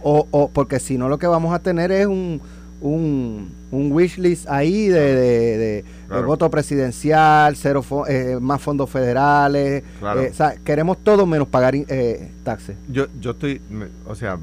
[0.00, 2.40] O, o porque si no lo que vamos a tener es un,
[2.80, 9.82] un, un wish list ahí de, de, voto presidencial, cero eh, más fondos federales.
[9.82, 12.76] Eh, o sea, queremos todo menos pagar eh, taxes.
[12.88, 13.60] Yo, yo estoy,
[14.06, 14.38] o sea,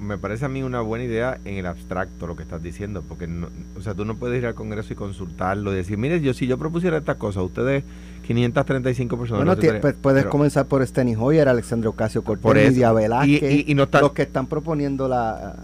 [0.00, 3.26] me parece a mí una buena idea en el abstracto lo que estás diciendo, porque
[3.26, 6.34] no, o sea, tú no puedes ir al Congreso y consultarlo y decir, mire, yo
[6.34, 7.84] si yo propusiera esta cosa, ustedes
[8.26, 9.44] 535 personas.
[9.56, 14.12] Bueno, pues, puedes comenzar por Steny Hoyer, Alexandre Ocasio Cortés, Lidia Velázquez, y, no los
[14.12, 15.56] que están proponiendo la,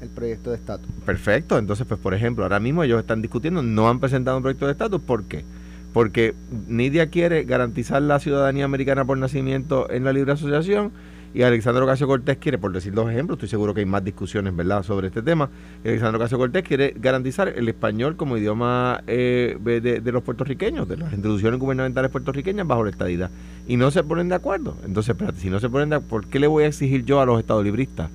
[0.00, 0.88] el proyecto de estatus.
[1.04, 4.66] Perfecto, entonces, pues por ejemplo, ahora mismo ellos están discutiendo, no han presentado un proyecto
[4.66, 5.44] de estatus, ¿por qué?
[5.92, 6.34] Porque
[6.68, 10.92] Nidia quiere garantizar la ciudadanía americana por nacimiento en la libre asociación
[11.34, 14.54] y Alexandro Casio Cortés quiere, por decir dos ejemplos, estoy seguro que hay más discusiones,
[14.54, 15.48] ¿verdad?, sobre este tema.
[15.84, 21.12] Alexandro Casio Cortés quiere garantizar el español como idioma eh, de, los puertorriqueños, de las
[21.12, 23.30] instituciones gubernamentales puertorriqueñas bajo la estadidad.
[23.66, 24.76] Y no se ponen de acuerdo.
[24.84, 27.20] Entonces, espérate, si no se ponen de acuerdo, ¿por qué le voy a exigir yo
[27.20, 28.10] a los estadolibristas?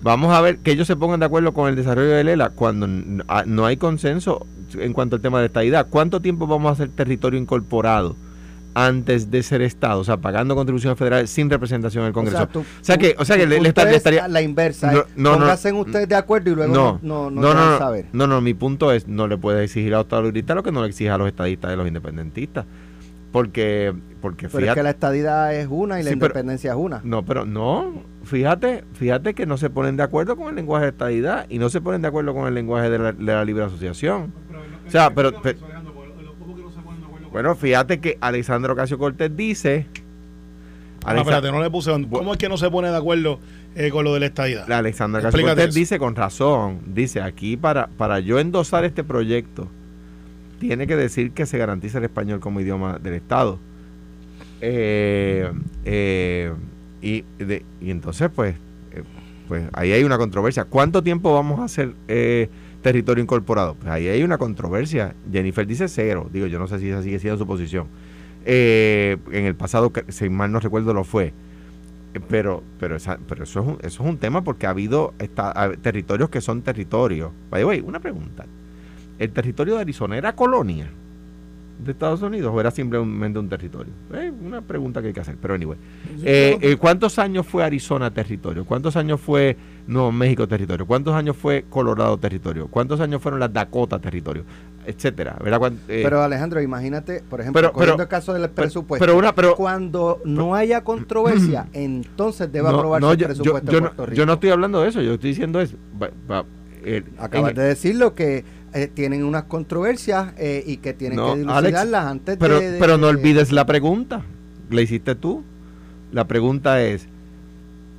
[0.00, 2.86] Vamos a ver que ellos se pongan de acuerdo con el desarrollo de Lela cuando
[2.86, 5.88] no hay consenso en cuanto al tema de estadidad.
[5.90, 8.16] ¿Cuánto tiempo vamos a hacer territorio incorporado?
[8.86, 12.48] Antes de ser Estado, o sea, pagando contribuciones federales sin representación en el Congreso.
[12.54, 14.92] O sea, que, o sea que le, estaría la inversa.
[14.92, 18.06] No, no, Pónganse ustedes de acuerdo y luego no, no, no, no, saber.
[18.12, 20.82] No, no, mi punto es no le puede exigir a los estadistas lo que no
[20.82, 22.66] le exige a los estadistas y a los independentistas.
[23.32, 27.00] Porque, porque pero es que la estadidad es una y la independencia es una.
[27.02, 30.90] No, pero no, fíjate, fíjate que no se ponen de acuerdo con el lenguaje de
[30.92, 34.32] estadidad y no se ponen de acuerdo con el lenguaje de la, libre asociación.
[34.86, 35.32] o sea, pero
[37.32, 39.86] bueno, fíjate que Alexandro Casio Cortés dice.
[41.06, 41.90] Espérate, no le puse.
[42.10, 43.40] ¿Cómo es que no se pone de acuerdo
[43.74, 44.70] eh, con lo de la estadidad?
[44.70, 49.68] Alexandro Casio Cortés dice con razón: dice aquí para, para yo endosar este proyecto,
[50.58, 53.58] tiene que decir que se garantiza el español como idioma del Estado.
[54.60, 55.50] Eh,
[55.84, 56.52] eh,
[57.00, 57.24] y,
[57.80, 58.56] y entonces, pues,
[59.46, 60.64] pues ahí hay una controversia.
[60.64, 61.94] ¿Cuánto tiempo vamos a hacer
[62.82, 63.74] territorio incorporado.
[63.74, 65.14] Pues ahí hay una controversia.
[65.30, 66.28] Jennifer dice cero.
[66.32, 67.86] Digo, yo no sé si esa sigue siendo su posición.
[68.44, 71.32] Eh, en el pasado, si mal no recuerdo, lo fue.
[72.14, 72.96] Eh, pero, pero,
[73.28, 75.12] pero eso, es un, eso es un tema porque ha habido
[75.82, 77.30] territorios que son territorios.
[77.50, 78.46] Vaya, una pregunta.
[79.18, 80.88] ¿El territorio de Arizona era colonia?
[81.78, 83.92] de Estados Unidos o era simplemente un territorio?
[84.12, 85.78] Eh, una pregunta que hay que hacer, pero anyway.
[86.24, 88.64] Eh, ¿Cuántos años fue Arizona territorio?
[88.64, 89.56] ¿Cuántos años fue
[89.88, 90.86] Nuevo México territorio?
[90.86, 92.68] ¿Cuántos años fue Colorado territorio?
[92.68, 94.44] ¿Cuántos años fueron las Dakota territorio?
[94.86, 95.36] Etcétera.
[95.86, 100.54] pero Alejandro, imagínate, por ejemplo, pero, el caso del presupuesto, pero una, pero, cuando no
[100.54, 105.02] haya controversia, entonces debe aprobarse el presupuesto yo, no, yo no estoy hablando de eso,
[105.02, 105.74] yo estoy diciendo es...
[107.18, 112.36] Acabas de decirlo que eh, tienen unas controversias eh, y que tienen que dilucidarlas antes
[112.38, 114.22] pero, de, Pero no olvides la pregunta,
[114.70, 115.42] la hiciste tú.
[116.12, 117.08] La pregunta es,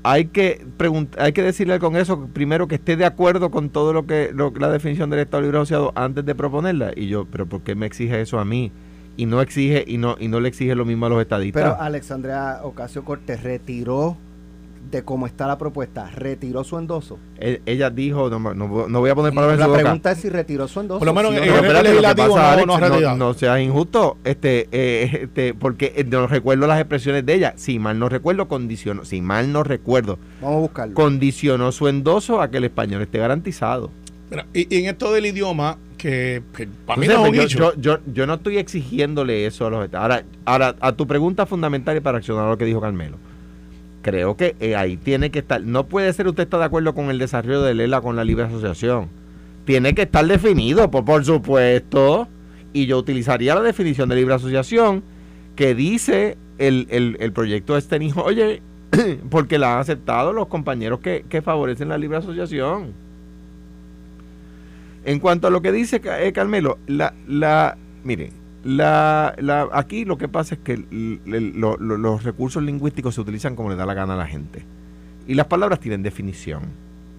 [0.04, 0.66] hay que
[1.18, 4.70] hay que decirle al Congreso primero que esté de acuerdo con todo lo que la
[4.70, 6.92] definición del Estado Libre Asociado antes de proponerla.
[6.96, 8.72] Y yo, pero ¿por qué me exige eso a mí?
[9.18, 11.64] Y no exige y no y no le exige lo mismo a los estadistas.
[11.64, 14.18] Pero Alexandria Ocasio Cortés retiró
[14.90, 17.20] de cómo está la propuesta, ¿retiró su endoso?
[17.38, 19.78] E, ella dijo, no, no, voy a poner palabras en su boca.
[19.78, 21.00] La pregunta es si retiró su endoso.
[21.00, 26.04] Por lo menos en el legislativo no, no, seas injusto, este, eh, este, porque eh,
[26.04, 27.54] no recuerdo las expresiones de ella.
[27.58, 30.96] Si mal no recuerdo, condicionó, si mal no recuerdo, vamos a buscarlo.
[30.96, 33.92] Condicionó su endoso a que el español esté garantizado.
[34.54, 36.42] y, en esto del idioma, que,
[36.86, 40.24] para mí no es un yo, yo, yo, no estoy exigiéndole eso a los ahora,
[40.46, 43.18] ahora, a tu pregunta fundamental y para accionar lo que dijo Carmelo
[44.02, 45.62] creo que eh, ahí tiene que estar.
[45.62, 48.46] No puede ser usted está de acuerdo con el desarrollo de Lela con la libre
[48.46, 49.10] asociación.
[49.66, 52.28] Tiene que estar definido, por, por supuesto.
[52.74, 55.04] Y yo utilizaría la definición de libre asociación
[55.56, 56.88] que dice el,
[57.20, 58.62] el, proyecto de hijo, oye,
[59.30, 62.94] porque la han aceptado los compañeros que, que favorecen la libre asociación.
[65.06, 68.32] En cuanto a lo que dice eh, Carmelo, la, la, mire,
[68.64, 70.78] la, la, aquí lo que pasa es que
[71.26, 74.64] los recursos lingüísticos se utilizan como le da la gana a la gente.
[75.28, 76.64] Y las palabras tienen definición.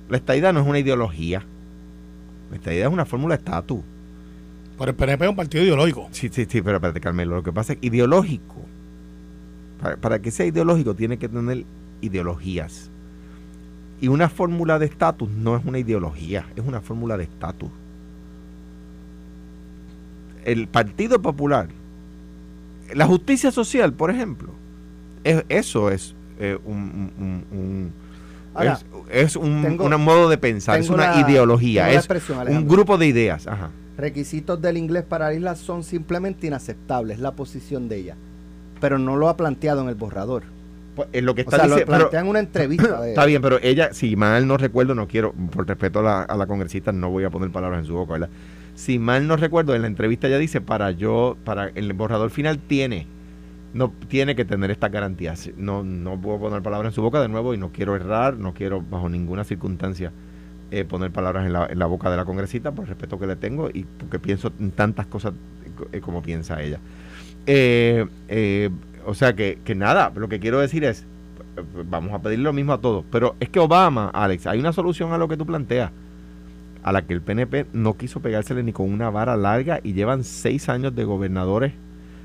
[0.08, 1.44] La estadidad no es una ideología.
[2.50, 3.80] La estadidad es una fórmula de estatus.
[4.78, 6.08] Pero el PNP es un partido ideológico.
[6.10, 7.36] Sí, sí, sí, pero espérate, Carmelo.
[7.36, 8.56] Lo que pasa es que ideológico.
[9.80, 11.64] Para, para que sea ideológico tiene que tener
[12.00, 12.90] ideologías.
[14.00, 17.70] Y una fórmula de estatus no es una ideología, es una fórmula de estatus
[20.44, 21.68] el Partido Popular,
[22.94, 24.50] la justicia social, por ejemplo,
[25.24, 27.92] eso es eh, un,
[29.10, 32.08] es, un, modo de pensar, es una, ideología, es
[32.48, 33.46] un grupo de ideas.
[33.96, 38.16] Requisitos del inglés para la isla son simplemente inaceptables, la posición de ella,
[38.80, 40.44] pero no lo ha planteado en el borrador.
[40.96, 43.06] Pues, lo que está diciendo, en una entrevista.
[43.08, 46.36] está bien, pero ella, si mal no recuerdo, no quiero, por respeto a la, a
[46.36, 48.30] la congresista, no voy a poner palabras en su boca, ¿verdad?
[48.80, 52.58] Si mal no recuerdo, en la entrevista ya dice, para yo, para el borrador final
[52.58, 53.06] tiene,
[53.74, 55.34] no tiene que tener esta garantía.
[55.58, 58.54] No, no puedo poner palabras en su boca de nuevo y no quiero errar, no
[58.54, 60.12] quiero bajo ninguna circunstancia
[60.70, 63.26] eh, poner palabras en la, en la, boca de la congresista por el respeto que
[63.26, 65.34] le tengo y porque pienso en tantas cosas
[65.92, 66.78] eh, como piensa ella.
[67.44, 68.70] Eh,
[69.04, 71.04] o sea que, que nada, lo que quiero decir es,
[71.84, 75.12] vamos a pedir lo mismo a todos, pero es que Obama, Alex, hay una solución
[75.12, 75.90] a lo que tú planteas
[76.82, 80.24] a la que el PNP no quiso pegársele ni con una vara larga y llevan
[80.24, 81.72] seis años de gobernadores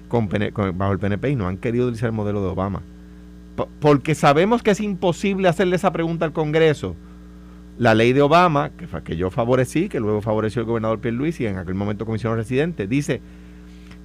[0.10, 2.82] bajo el PNP y no han querido utilizar el modelo de Obama.
[3.80, 6.96] porque sabemos que es imposible hacerle esa pregunta al Congreso.
[7.78, 11.48] La ley de Obama, que, que yo favorecí, que luego favoreció el gobernador Pierluisi y
[11.48, 13.22] en aquel momento comisionado residente, dice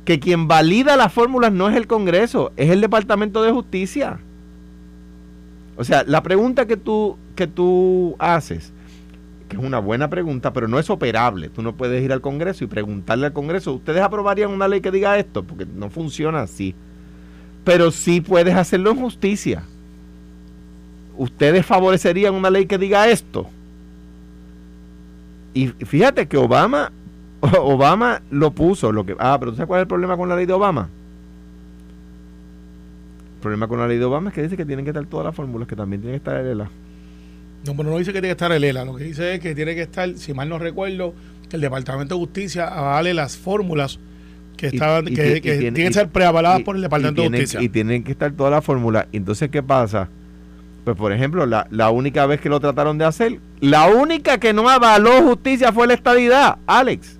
[0.05, 4.19] que quien valida las fórmulas no es el Congreso, es el Departamento de Justicia.
[5.77, 8.73] O sea, la pregunta que tú, que tú haces,
[9.51, 11.49] que es una buena pregunta, pero no es operable.
[11.49, 14.93] Tú no puedes ir al Congreso y preguntarle al Congreso, ¿ustedes aprobarían una ley que
[14.93, 15.43] diga esto?
[15.43, 16.75] Porque no funciona así.
[17.65, 19.65] Pero sí puedes hacerlo en justicia.
[21.19, 23.49] ¿Ustedes favorecerían una ley que diga esto?
[25.53, 26.93] Y fíjate que Obama,
[27.41, 28.93] Obama lo puso.
[28.93, 30.89] Lo que, ah, pero ¿tú sabes cuál es el problema con la ley de Obama?
[33.35, 35.27] El problema con la ley de Obama es que dice que tienen que estar todas
[35.27, 36.71] las fórmulas, que también tiene que estar el ELA.
[37.65, 38.85] No, pero no dice que tiene que estar el ELA.
[38.85, 41.15] Lo que dice es que tiene que estar, si mal no recuerdo,
[41.49, 43.99] que el Departamento de Justicia avale las fórmulas
[44.57, 47.63] que estaban que, tienen que ser preavaladas por el Departamento de Justicia.
[47.63, 49.07] Y tienen que estar todas las fórmulas.
[49.13, 50.09] Entonces, ¿qué pasa?
[50.85, 54.53] Pues, por ejemplo, la, la única vez que lo trataron de hacer, la única que
[54.53, 57.19] no avaló justicia fue la estadidad, Alex.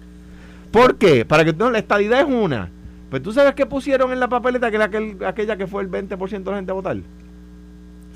[0.71, 1.25] ¿Por qué?
[1.25, 2.71] Para que no, la estadidad es una
[3.11, 4.89] pues tú sabes qué pusieron en la papeleta que era
[5.29, 6.97] aquella que fue el 20% de la gente a votar.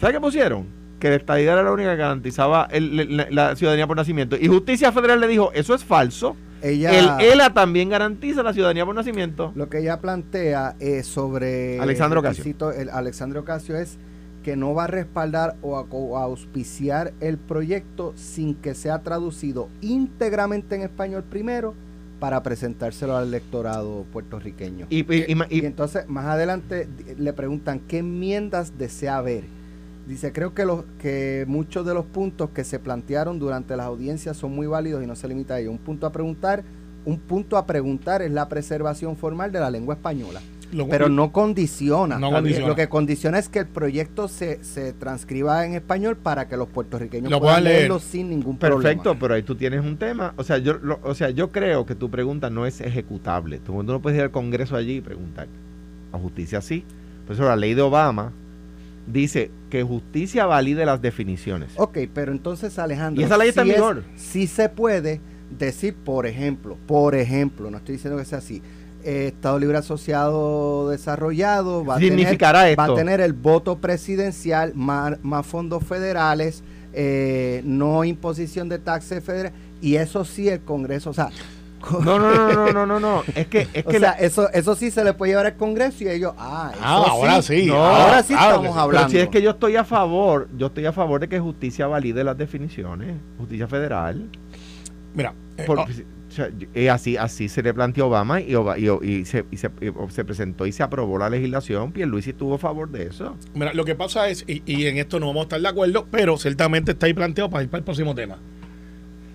[0.00, 0.66] ¿Sabes qué pusieron?
[1.04, 4.38] Que la estadidad era la única que garantizaba la, ciudadanía por nacimiento.
[4.40, 6.34] Y Justicia Federal le dijo, eso es falso.
[6.62, 9.52] Ella, el ELA también garantiza la ciudadanía por nacimiento.
[9.54, 11.78] Lo que ella plantea es sobre...
[11.78, 12.72] Alexandro Ocasio.
[12.72, 13.98] El, Alexandro Ocasio es
[14.42, 20.74] que no va a respaldar o, o auspiciar el proyecto sin que sea traducido íntegramente
[20.74, 21.74] en español primero
[22.18, 24.86] para presentárselo al electorado puertorriqueño.
[24.88, 25.04] Y,
[25.66, 26.88] entonces más adelante
[27.18, 29.44] le preguntan qué enmiendas desea ver.
[30.06, 34.36] Dice, creo que, los, que muchos de los puntos que se plantearon durante las audiencias
[34.36, 35.70] son muy válidos y no se limita a ello.
[35.70, 36.62] Un punto a preguntar,
[37.04, 40.40] un punto a preguntar es la preservación formal de la lengua española
[40.88, 42.18] pero no condiciona.
[42.18, 46.68] Lo que condiciona es que el proyecto se, se transcriba en español para que los
[46.68, 48.82] puertorriqueños puedan leerlo sin ningún problema.
[48.82, 50.34] Perfecto, pero ahí tú tienes un tema.
[50.36, 53.58] O sea, yo, o sea, yo creo que tu pregunta no es ejecutable.
[53.58, 55.48] Tú, no puedes ir al Congreso allí y preguntar.
[56.12, 56.84] A justicia sí.
[57.26, 58.32] Por eso la ley de Obama
[59.06, 61.72] dice que justicia valide las definiciones.
[61.74, 63.20] Ok, pero entonces Alejandro.
[63.20, 64.04] Y esa ley está en vigor.
[64.14, 68.62] Sí se puede decir, por ejemplo, por ejemplo, no estoy diciendo que sea así
[69.02, 72.40] Estado Libre Asociado Desarrollado va a, tener,
[72.78, 79.58] va a tener el voto presidencial, más, fondos federales, eh, no imposición de taxes federales,
[79.82, 81.30] y eso sí el Congreso, o sea...
[81.90, 83.22] No, no, no, no, no, no, no.
[83.34, 86.34] Es que, es que eso, eso sí se le puede llevar al Congreso y ellos,
[86.38, 89.08] ah, ah ahora sí, ahora sí estamos hablando.
[89.08, 91.86] Pero si es que yo estoy a favor, yo estoy a favor de que justicia
[91.86, 94.28] valide las definiciones, justicia federal.
[95.14, 95.84] Mira, eh, oh,
[96.74, 98.54] eh, así, así se le planteó Obama y,
[99.02, 101.92] y, se, se, presentó y se aprobó la legislación.
[101.92, 103.36] Pierluisi estuvo a favor de eso.
[103.54, 106.06] Mira, lo que pasa es, y, y en esto no vamos a estar de acuerdo,
[106.10, 108.38] pero ciertamente está ahí planteado para ir para el próximo tema.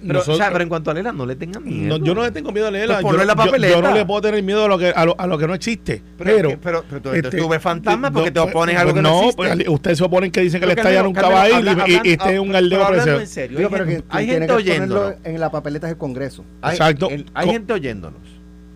[0.05, 1.97] Pero, pero en cuanto a Lela, no le tengan miedo.
[1.97, 2.99] yo no le tengo miedo a Lela.
[3.01, 6.01] Pues yo, no le puedo tener miedo a lo que, a lo, que no existe.
[6.17, 9.23] Pero, pero, pero, tú, este, tú ves fantasmas porque te opones a algo que no,
[9.23, 9.65] existe.
[9.65, 11.65] No, ustedes se oponen que dicen que, el estadio nunca va a ir
[12.05, 13.69] y, este es un galdeo en serio.
[14.09, 15.15] hay gente oyéndonos.
[15.23, 16.45] En la papeleta del Congreso.
[16.63, 17.09] Exacto.
[17.33, 18.21] Hay gente oyéndonos.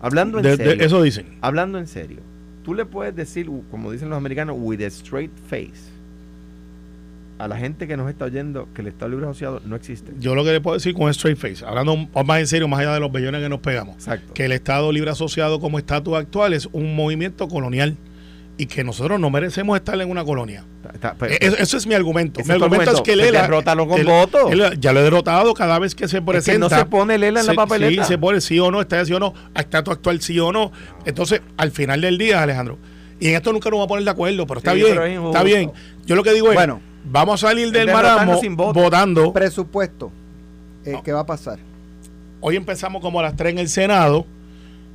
[0.00, 0.84] Hablando en serio.
[0.84, 1.38] Eso dicen.
[1.40, 2.20] Hablando en serio.
[2.62, 5.93] Tú le puedes decir, como dicen los americanos, with a straight face
[7.44, 10.12] a la gente que nos está oyendo que el Estado Libre Asociado no existe.
[10.18, 12.94] Yo lo que le puedo decir con straight face, hablando más en serio, más allá
[12.94, 13.96] de los billones que nos pegamos,
[14.32, 17.98] que el Estado Libre Asociado como estatus actual es un movimiento colonial
[18.56, 20.64] y que nosotros no merecemos estar en una colonia.
[21.18, 22.40] Pues, e-, eso, es mi argumento.
[22.44, 23.42] Mi argumento, es que Lela.
[23.42, 24.50] Derrótalo con votos.
[24.78, 26.52] Ya lo he derrotado cada vez que se presenta.
[26.52, 28.04] Es que no se pone Lela en la papeleta.
[28.04, 30.72] Sí, se pone sí o no, está sí o no, estatus actual sí o no.
[31.04, 32.78] Entonces, al final del día, Alejandro,
[33.20, 35.72] y en esto nunca nos vamos a poner de acuerdo, pero está bien, está bien.
[36.06, 36.54] Yo lo que digo es.
[36.54, 38.40] Bueno Vamos a salir del marasmo
[38.72, 39.32] votando.
[39.32, 40.10] Presupuesto.
[40.84, 41.58] Eh, ¿Qué va a pasar?
[42.40, 44.26] Hoy empezamos como a las 3 en el Senado.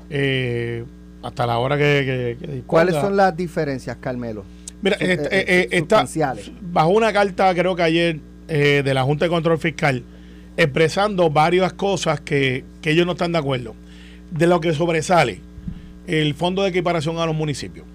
[0.10, 0.84] Eh,
[1.22, 4.44] hasta la hora que, ¿Cuáles son las diferencias, Carmelo?
[4.82, 6.06] Mira, eh, está
[6.62, 10.04] bajo una carta, creo que ayer, de la Junta de Control Fiscal,
[10.58, 13.76] expresando varias cosas que, que ellos no están de acuerdo.
[14.32, 15.42] De lo que sobresale
[16.08, 17.86] el fondo de equiparación a los municipios.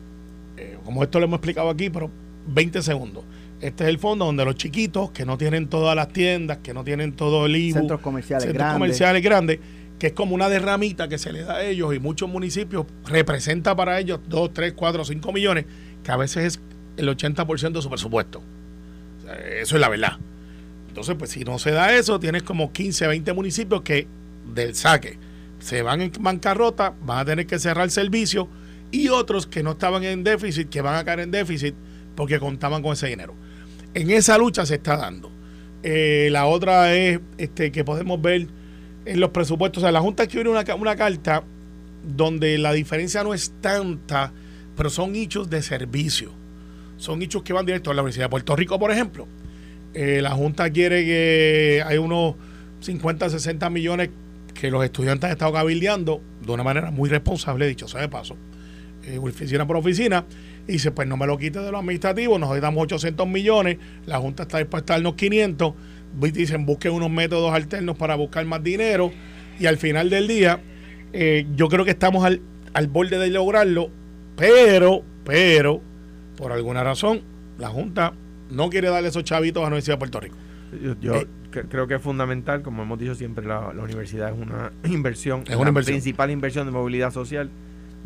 [0.84, 2.10] como esto lo hemos explicado aquí, pero
[2.46, 3.24] 20 segundos.
[3.64, 6.84] Este es el fondo donde los chiquitos, que no tienen todas las tiendas, que no
[6.84, 9.58] tienen todo el IBU, centros comerciales centros comerciales grandes,
[9.98, 13.74] que es como una derramita que se le da a ellos y muchos municipios representa
[13.74, 15.64] para ellos 2, 3, 4, 5 millones,
[16.02, 16.60] que a veces es
[16.98, 18.42] el 80% de su presupuesto.
[19.62, 20.18] eso es la verdad.
[20.88, 24.06] Entonces, pues si no se da eso, tienes como 15, 20 municipios que
[24.54, 25.16] del saque
[25.58, 28.46] se van en bancarrota, van a tener que cerrar el servicio
[28.90, 31.74] y otros que no estaban en déficit, que van a caer en déficit
[32.14, 33.34] porque contaban con ese dinero.
[33.94, 35.30] En esa lucha se está dando.
[35.82, 38.48] Eh, la otra es este, que podemos ver
[39.04, 39.82] en los presupuestos.
[39.82, 41.44] O sea, la Junta escribió una, una carta
[42.02, 44.32] donde la diferencia no es tanta,
[44.76, 46.32] pero son hechos de servicio.
[46.96, 49.26] Son hechos que van directo a la Universidad de Puerto Rico, por ejemplo.
[49.94, 52.34] Eh, la Junta quiere que hay unos
[52.80, 54.10] 50, 60 millones
[54.54, 58.36] que los estudiantes han estado cabildeando de una manera muy responsable, dicho sea de paso,
[59.06, 60.24] eh, oficina por oficina,
[60.66, 64.18] y dice, pues no me lo quite de los administrativos, nos damos 800 millones, la
[64.18, 65.74] Junta está dispuesta a darnos 500,
[66.32, 69.12] dicen, busquen unos métodos alternos para buscar más dinero,
[69.58, 70.60] y al final del día,
[71.12, 72.40] eh, yo creo que estamos al,
[72.72, 73.90] al borde de lograrlo,
[74.36, 75.80] pero, pero,
[76.36, 77.22] por alguna razón,
[77.58, 78.14] la Junta
[78.50, 80.36] no quiere darle esos chavitos a la Universidad de Puerto Rico.
[81.00, 81.26] Yo, eh,
[81.68, 85.70] creo que es fundamental, como hemos dicho siempre, la, universidad es una inversión, es una
[85.70, 87.50] la principal inversión de movilidad social.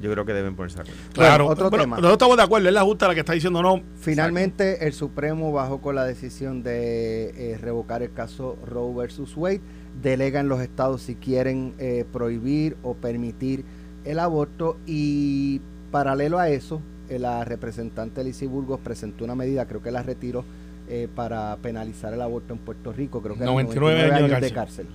[0.00, 1.00] Yo creo que deben ponerse de acuerdo.
[1.12, 1.96] Claro, otro tema.
[1.96, 3.82] Nosotros estamos de acuerdo, es la justa la que está diciendo no.
[3.96, 9.60] Finalmente, el Supremo bajó con la decisión de eh, revocar el caso Roe versus Wade.
[10.00, 13.64] Delegan los estados si quieren eh, prohibir o permitir
[14.04, 14.76] el aborto.
[14.86, 20.44] Y paralelo a eso, la representante Lizy Burgos presentó una medida, creo que la retiró,
[20.88, 23.20] eh, para penalizar el aborto en Puerto Rico.
[23.20, 24.86] Creo que 99, años, de, cárcel.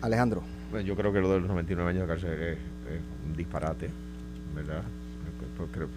[0.00, 0.42] Alejandro.
[0.84, 2.58] yo creo que lo de los 99 años de cárcel es,
[3.26, 3.90] un disparate,
[4.54, 4.82] ¿verdad?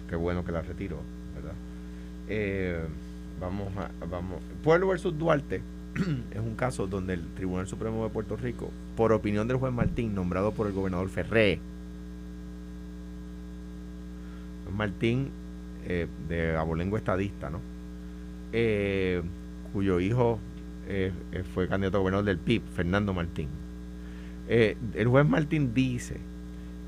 [0.08, 0.98] Qué bueno que la retiró,
[1.34, 1.54] ¿verdad?
[2.28, 2.80] Eh,
[3.40, 4.40] vamos a, vamos.
[4.62, 5.62] Pueblo versus Duarte
[6.30, 10.14] es un caso donde el Tribunal Supremo de Puerto Rico, por opinión del juez Martín,
[10.14, 11.60] nombrado por el gobernador Ferré,
[14.76, 15.30] Martín
[15.86, 17.60] eh, de abolengo estadista, ¿no?
[18.52, 19.22] Eh,
[19.72, 20.40] cuyo hijo
[20.88, 23.48] eh, eh, fue candidato a gobernador del PIB, Fernando Martín.
[24.48, 26.16] el juez Martín dice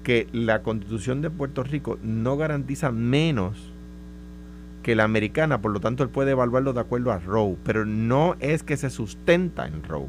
[0.03, 3.72] que la constitución de Puerto Rico no garantiza menos
[4.82, 8.36] que la americana, por lo tanto él puede evaluarlo de acuerdo a Roe, pero no
[8.40, 10.09] es que se sustenta en Roe,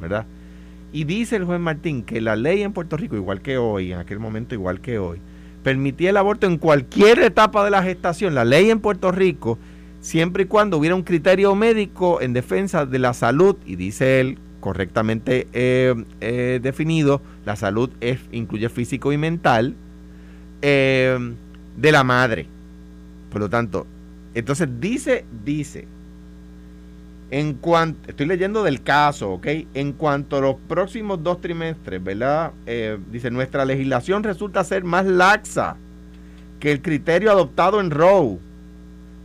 [0.00, 0.26] ¿verdad?
[0.92, 3.98] Y dice el juez Martín que la ley en Puerto Rico, igual que hoy, en
[3.98, 5.20] aquel momento igual que hoy,
[5.62, 8.34] permitía el aborto en cualquier etapa de la gestación.
[8.34, 9.58] La ley en Puerto Rico
[10.00, 14.38] siempre y cuando hubiera un criterio médico en defensa de la salud, y dice él
[14.60, 19.74] correctamente eh, eh, definido, la salud es, incluye físico y mental,
[20.62, 21.18] eh,
[21.76, 22.46] de la madre.
[23.30, 23.86] Por lo tanto,
[24.34, 25.86] entonces dice, dice,
[27.30, 29.46] en cuanto, estoy leyendo del caso, ¿ok?
[29.74, 32.52] En cuanto a los próximos dos trimestres, ¿verdad?
[33.12, 35.76] dice, nuestra legislación resulta ser más laxa
[36.58, 38.38] que el criterio adoptado en Roe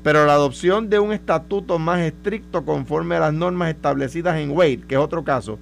[0.04, 4.82] pero la adopción de un estatuto más estricto conforme a las normas establecidas en Wade,
[4.88, 5.58] que es otro caso,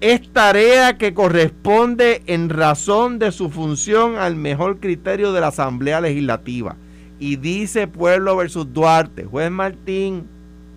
[0.00, 6.00] es tarea que corresponde en razón de su función al mejor criterio de la Asamblea
[6.00, 6.76] Legislativa.
[7.18, 10.28] Y dice Pueblo versus Duarte, juez Martín,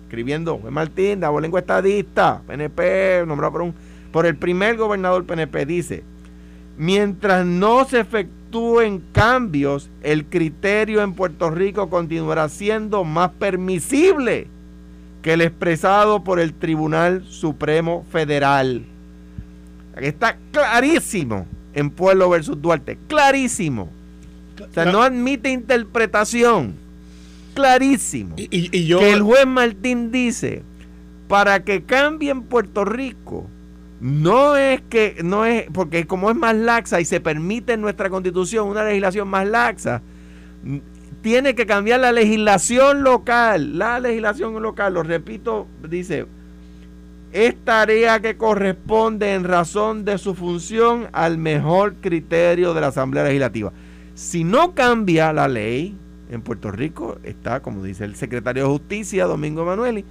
[0.06, 3.74] escribiendo, juez Martín, de estadista, PNP, nombrado por, un,
[4.12, 6.04] por el primer gobernador PNP, dice,
[6.76, 14.46] mientras no se efectúe en cambios, el criterio en Puerto Rico continuará siendo más permisible
[15.22, 18.84] que el expresado por el Tribunal Supremo Federal.
[19.96, 23.90] Está clarísimo en Pueblo versus Duarte, clarísimo.
[24.58, 26.74] O sea, no admite interpretación.
[27.54, 28.34] Clarísimo.
[28.36, 30.62] Y, que el juez Martín dice,
[31.26, 33.46] para que cambie en Puerto Rico,
[34.00, 38.10] no es que, no es, porque como es más laxa y se permite en nuestra
[38.10, 40.02] constitución una legislación más laxa,
[41.20, 43.76] tiene que cambiar la legislación local.
[43.78, 46.26] La legislación local, lo repito, dice,
[47.32, 53.24] es tarea que corresponde en razón de su función al mejor criterio de la Asamblea
[53.24, 53.72] Legislativa.
[54.14, 55.96] Si no cambia la ley
[56.30, 60.04] en Puerto Rico, está, como dice el secretario de Justicia, Domingo Emanueli,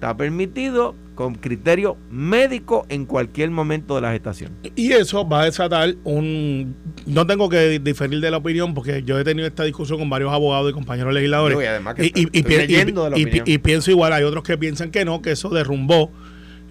[0.00, 4.56] está permitido con criterio médico en cualquier momento de la gestación.
[4.74, 6.74] Y eso va a desatar un...
[7.04, 10.32] No tengo que diferir de la opinión porque yo he tenido esta discusión con varios
[10.32, 11.58] abogados y compañeros legisladores.
[11.98, 16.10] y pienso igual, hay otros que piensan que no, que eso derrumbó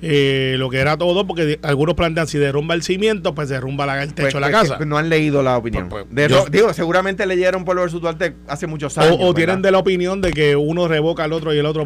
[0.02, 4.02] eh, lo que era todo, porque algunos plantean si derrumba el cimiento, pues derrumba la,
[4.02, 4.80] el techo pues, de la casa.
[4.86, 5.89] no han leído la opinión.
[5.89, 9.18] Pues, pues, digo, seguramente leyeron Pueblo versus Duarte hace muchos años.
[9.20, 11.86] O, tienen de la opinión de que uno revoca al otro y el otro,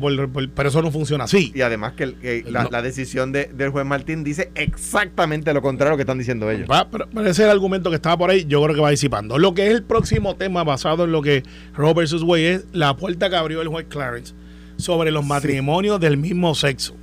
[0.53, 1.51] pero eso no funciona así.
[1.55, 6.51] Y además que, la, decisión del juez Martín dice exactamente lo contrario que están diciendo
[6.51, 6.68] ellos.
[6.70, 9.38] Va, pero, ese es el argumento que estaba por ahí, yo creo que va disipando.
[9.38, 11.43] Lo que es el próximo tema basado en lo que
[11.76, 14.34] Roe versus Wade es la puerta que abrió el juez Clarence
[14.78, 16.95] sobre los matrimonios del mismo sexo.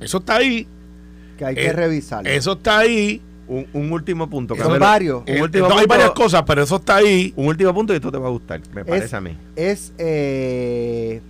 [0.00, 0.66] Eso está ahí.
[1.38, 2.26] Que hay que eh, revisar.
[2.26, 3.20] Eso está ahí.
[3.48, 4.54] un, un último punto.
[4.54, 4.80] Son Carmelo.
[4.84, 5.22] varios.
[5.22, 7.32] Un Eh, último no, hay punto- varias cosas, pero eso está ahí.
[7.36, 9.36] Un último punto y esto te va a gustar, me parece Es- a mí.
[9.54, 11.20] Es eh,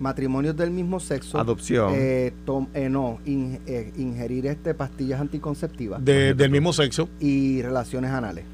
[0.00, 1.38] matrimonios del mismo sexo.
[1.38, 1.92] Adopción.
[1.94, 7.08] eh, tom- eh, no, in- eh, ingerir este pastillas anticonceptivas de- del mismo sexo.
[7.20, 8.44] y relaciones anales.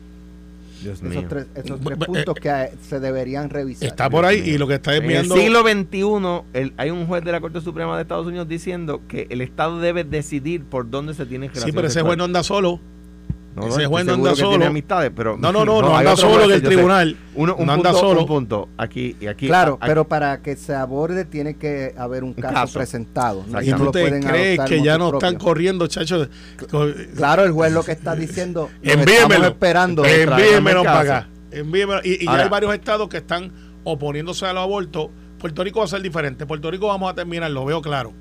[0.83, 1.13] Dios mío.
[1.19, 3.89] Esos tres, esos tres puntos eh, que se deberían revisar.
[3.89, 5.37] Está por ahí y lo que está En el enviando.
[5.37, 9.27] siglo XXI, el- hay un juez de la Corte Suprema de Estados Unidos diciendo que
[9.31, 12.43] el Estado debe decidir por dónde se tienen Sí, relaciones pero ese juez no anda
[12.43, 12.81] solo.
[13.57, 14.67] No, ese juez no anda tiene solo.
[14.67, 17.17] amistades, pero No, no, no, no, anda solo en el tribunal.
[17.35, 18.21] Uno, un No anda punto, solo.
[18.21, 18.69] Un punto.
[18.77, 19.49] Aquí y aquí.
[19.49, 22.79] Claro, pero para que se aborde tiene que haber un caso, caso.
[22.79, 23.45] presentado.
[23.49, 23.61] ¿no?
[23.61, 26.29] ¿Y tú lo te crees que ya no están corriendo, chacho?
[27.17, 28.69] Claro, el juez lo que está diciendo.
[28.83, 29.47] Envíemelo.
[29.49, 30.05] esperando.
[30.05, 30.39] Envíemelo.
[30.39, 31.29] Envíemelo el para acá.
[31.51, 32.01] Envíemelo.
[32.05, 33.51] Y, y ya Ahora- hay varios estados que están
[33.85, 35.11] oponiéndose al aborto.
[35.39, 36.47] Puerto Rico va a ser diferente.
[36.47, 38.13] Puerto Rico vamos a terminar, lo veo claro,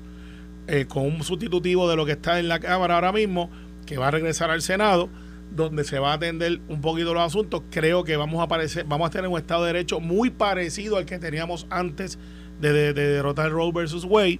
[0.66, 3.50] eh, con un sustitutivo de lo que está en la Cámara ahora mismo,
[3.90, 5.08] que va a regresar al Senado,
[5.50, 7.62] donde se va a atender un poquito los asuntos.
[7.72, 11.06] Creo que vamos a aparecer, vamos a tener un Estado de Derecho muy parecido al
[11.06, 12.16] que teníamos antes
[12.60, 14.38] de, de- de derrotar Roe versus Wade,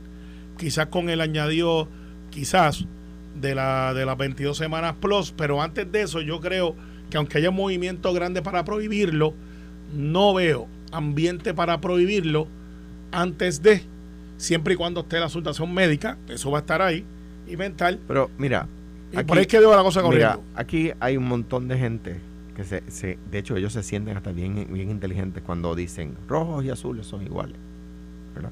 [0.57, 1.89] quizás con el añadido,
[2.31, 2.85] quizás,
[3.35, 6.77] de, la, de las 22 semanas plus, pero antes de eso yo creo
[7.11, 9.35] que aunque haya un movimiento grande para prohibirlo,
[9.93, 12.47] no veo ambiente para prohibirlo
[13.11, 13.83] antes de,
[14.37, 17.05] siempre y cuando esté la asuntación médica, eso va a estar ahí,
[17.49, 18.69] y mental, Pero mira,
[19.19, 20.43] aquí- por ahí es que veo la cosa mira, corriendo.
[20.55, 22.17] aquí hay un montón de gente
[22.57, 26.65] que se, se- de hecho ellos se sienten hasta bien, bien inteligentes cuando dicen rojos
[26.65, 27.57] y azules son iguales,
[28.35, 28.51] ¿verdad?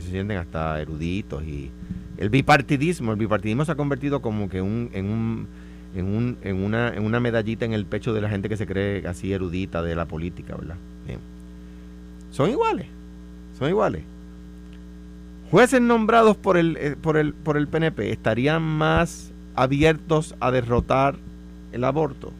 [0.00, 1.70] Se sienten hasta eruditos y
[2.18, 5.46] el bipartidismo, el bipartidismo se ha convertido como que un, en un
[5.96, 8.66] en, un, en, una, en una medallita en el pecho de la gente que se
[8.66, 10.74] cree así erudita de la política, ¿verdad?
[11.06, 11.20] Bien.
[12.32, 12.86] Son iguales,
[13.56, 14.02] son iguales.
[15.54, 21.14] Jueces nombrados por el, eh, por, el, por el PNP estarían más abiertos a derrotar
[21.70, 22.32] el aborto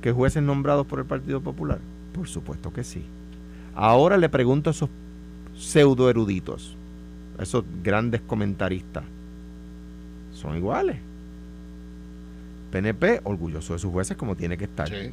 [0.00, 1.80] que jueces nombrados por el Partido Popular.
[2.14, 3.02] Por supuesto que sí.
[3.74, 4.88] Ahora le pregunto a esos
[5.58, 6.76] pseudo eruditos,
[7.40, 9.02] a esos grandes comentaristas,
[10.32, 10.98] son iguales.
[12.70, 14.88] PNP, orgulloso de sus jueces como tiene que estar.
[14.88, 15.10] Sí.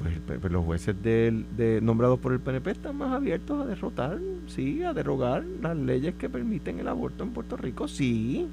[0.00, 4.18] Pues, pues los jueces del- de, nombrados por el PNP están más abiertos a derrotar,
[4.46, 8.46] sí, a derogar las leyes que permiten el aborto en Puerto Rico, sí.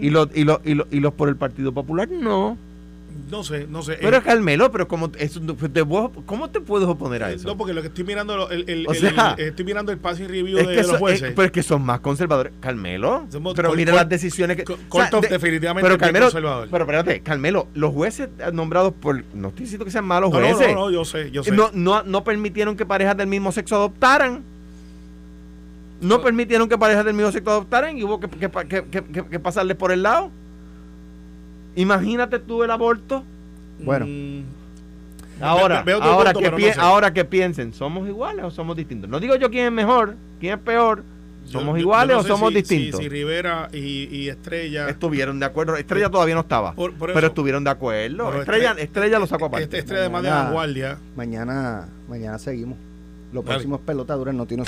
[0.00, 2.56] Y los, y los, y los, y los por el Partido Popular, no.
[3.30, 3.98] No sé, no sé.
[4.00, 7.34] Pero Eh, Carmelo, pero ¿cómo eso, no- te puedo- ¿cómo te puedes oponer a eh,
[7.34, 7.46] eso?
[7.48, 10.28] No, porque lo que estoy mirando, el, el- O sea, el- estoy mirando el passing
[10.28, 11.30] review es de que los jueces.
[11.30, 12.52] eh, pero es que son más conservadores.
[12.60, 14.64] Carmelo, Somos pero mira las decisiones que...
[14.64, 16.68] Co- o sea, Court of de- definitivamente pero es Carmelo, conservador.
[16.70, 19.22] pero espérate, Carmelo, los jueces nombrados por...
[19.34, 20.74] No estoy diciendo que sean malos no, no, jueces.
[20.74, 21.50] no, no, yo sé, yo sé.
[21.52, 24.42] No, no, no permitieron que parejas del mismo sexo adoptaran.
[26.00, 29.26] No permitieron que parejas del mismo sexo adoptaran y hubo que, que, que, que- que-
[29.26, 30.30] que pasarles por el lado.
[31.80, 33.24] Imagínate tú el aborto.
[33.80, 34.06] Bueno.
[34.08, 34.42] Mm,
[35.40, 36.80] Ahora, veo ahora, punto, que no sé.
[36.80, 39.08] ahora que piensen, ¿somos iguales o somos distintos?
[39.08, 41.04] No digo yo quién es mejor, quién es peor.
[41.44, 42.98] ¿Somos yo- iguales yo no o somos si- distintos?
[42.98, 44.88] Si, si Rivera y, y Estrella.
[44.88, 45.76] Estuvieron de acuerdo.
[45.76, 46.72] Estrella todavía no estaba.
[46.74, 48.34] Por- por pero estuvieron de acuerdo.
[48.40, 49.64] Estrella, Estre- Estrella lo sacó aparte.
[49.64, 50.98] Este Estrella además de Mañana- vanguardia.
[51.16, 52.76] Mañana, mañana seguimos.
[53.32, 54.66] Los próximos pelotaduras no tienen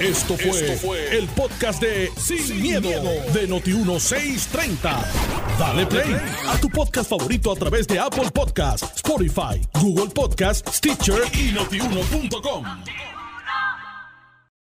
[0.00, 5.04] Esto fue, Esto fue el podcast de Sin, miedo, de Noti1630.
[5.58, 6.16] Dale play
[6.48, 12.64] a tu podcast favorito a través de Apple Podcasts, Spotify, Google Podcasts, Stitcher y notiuno.com.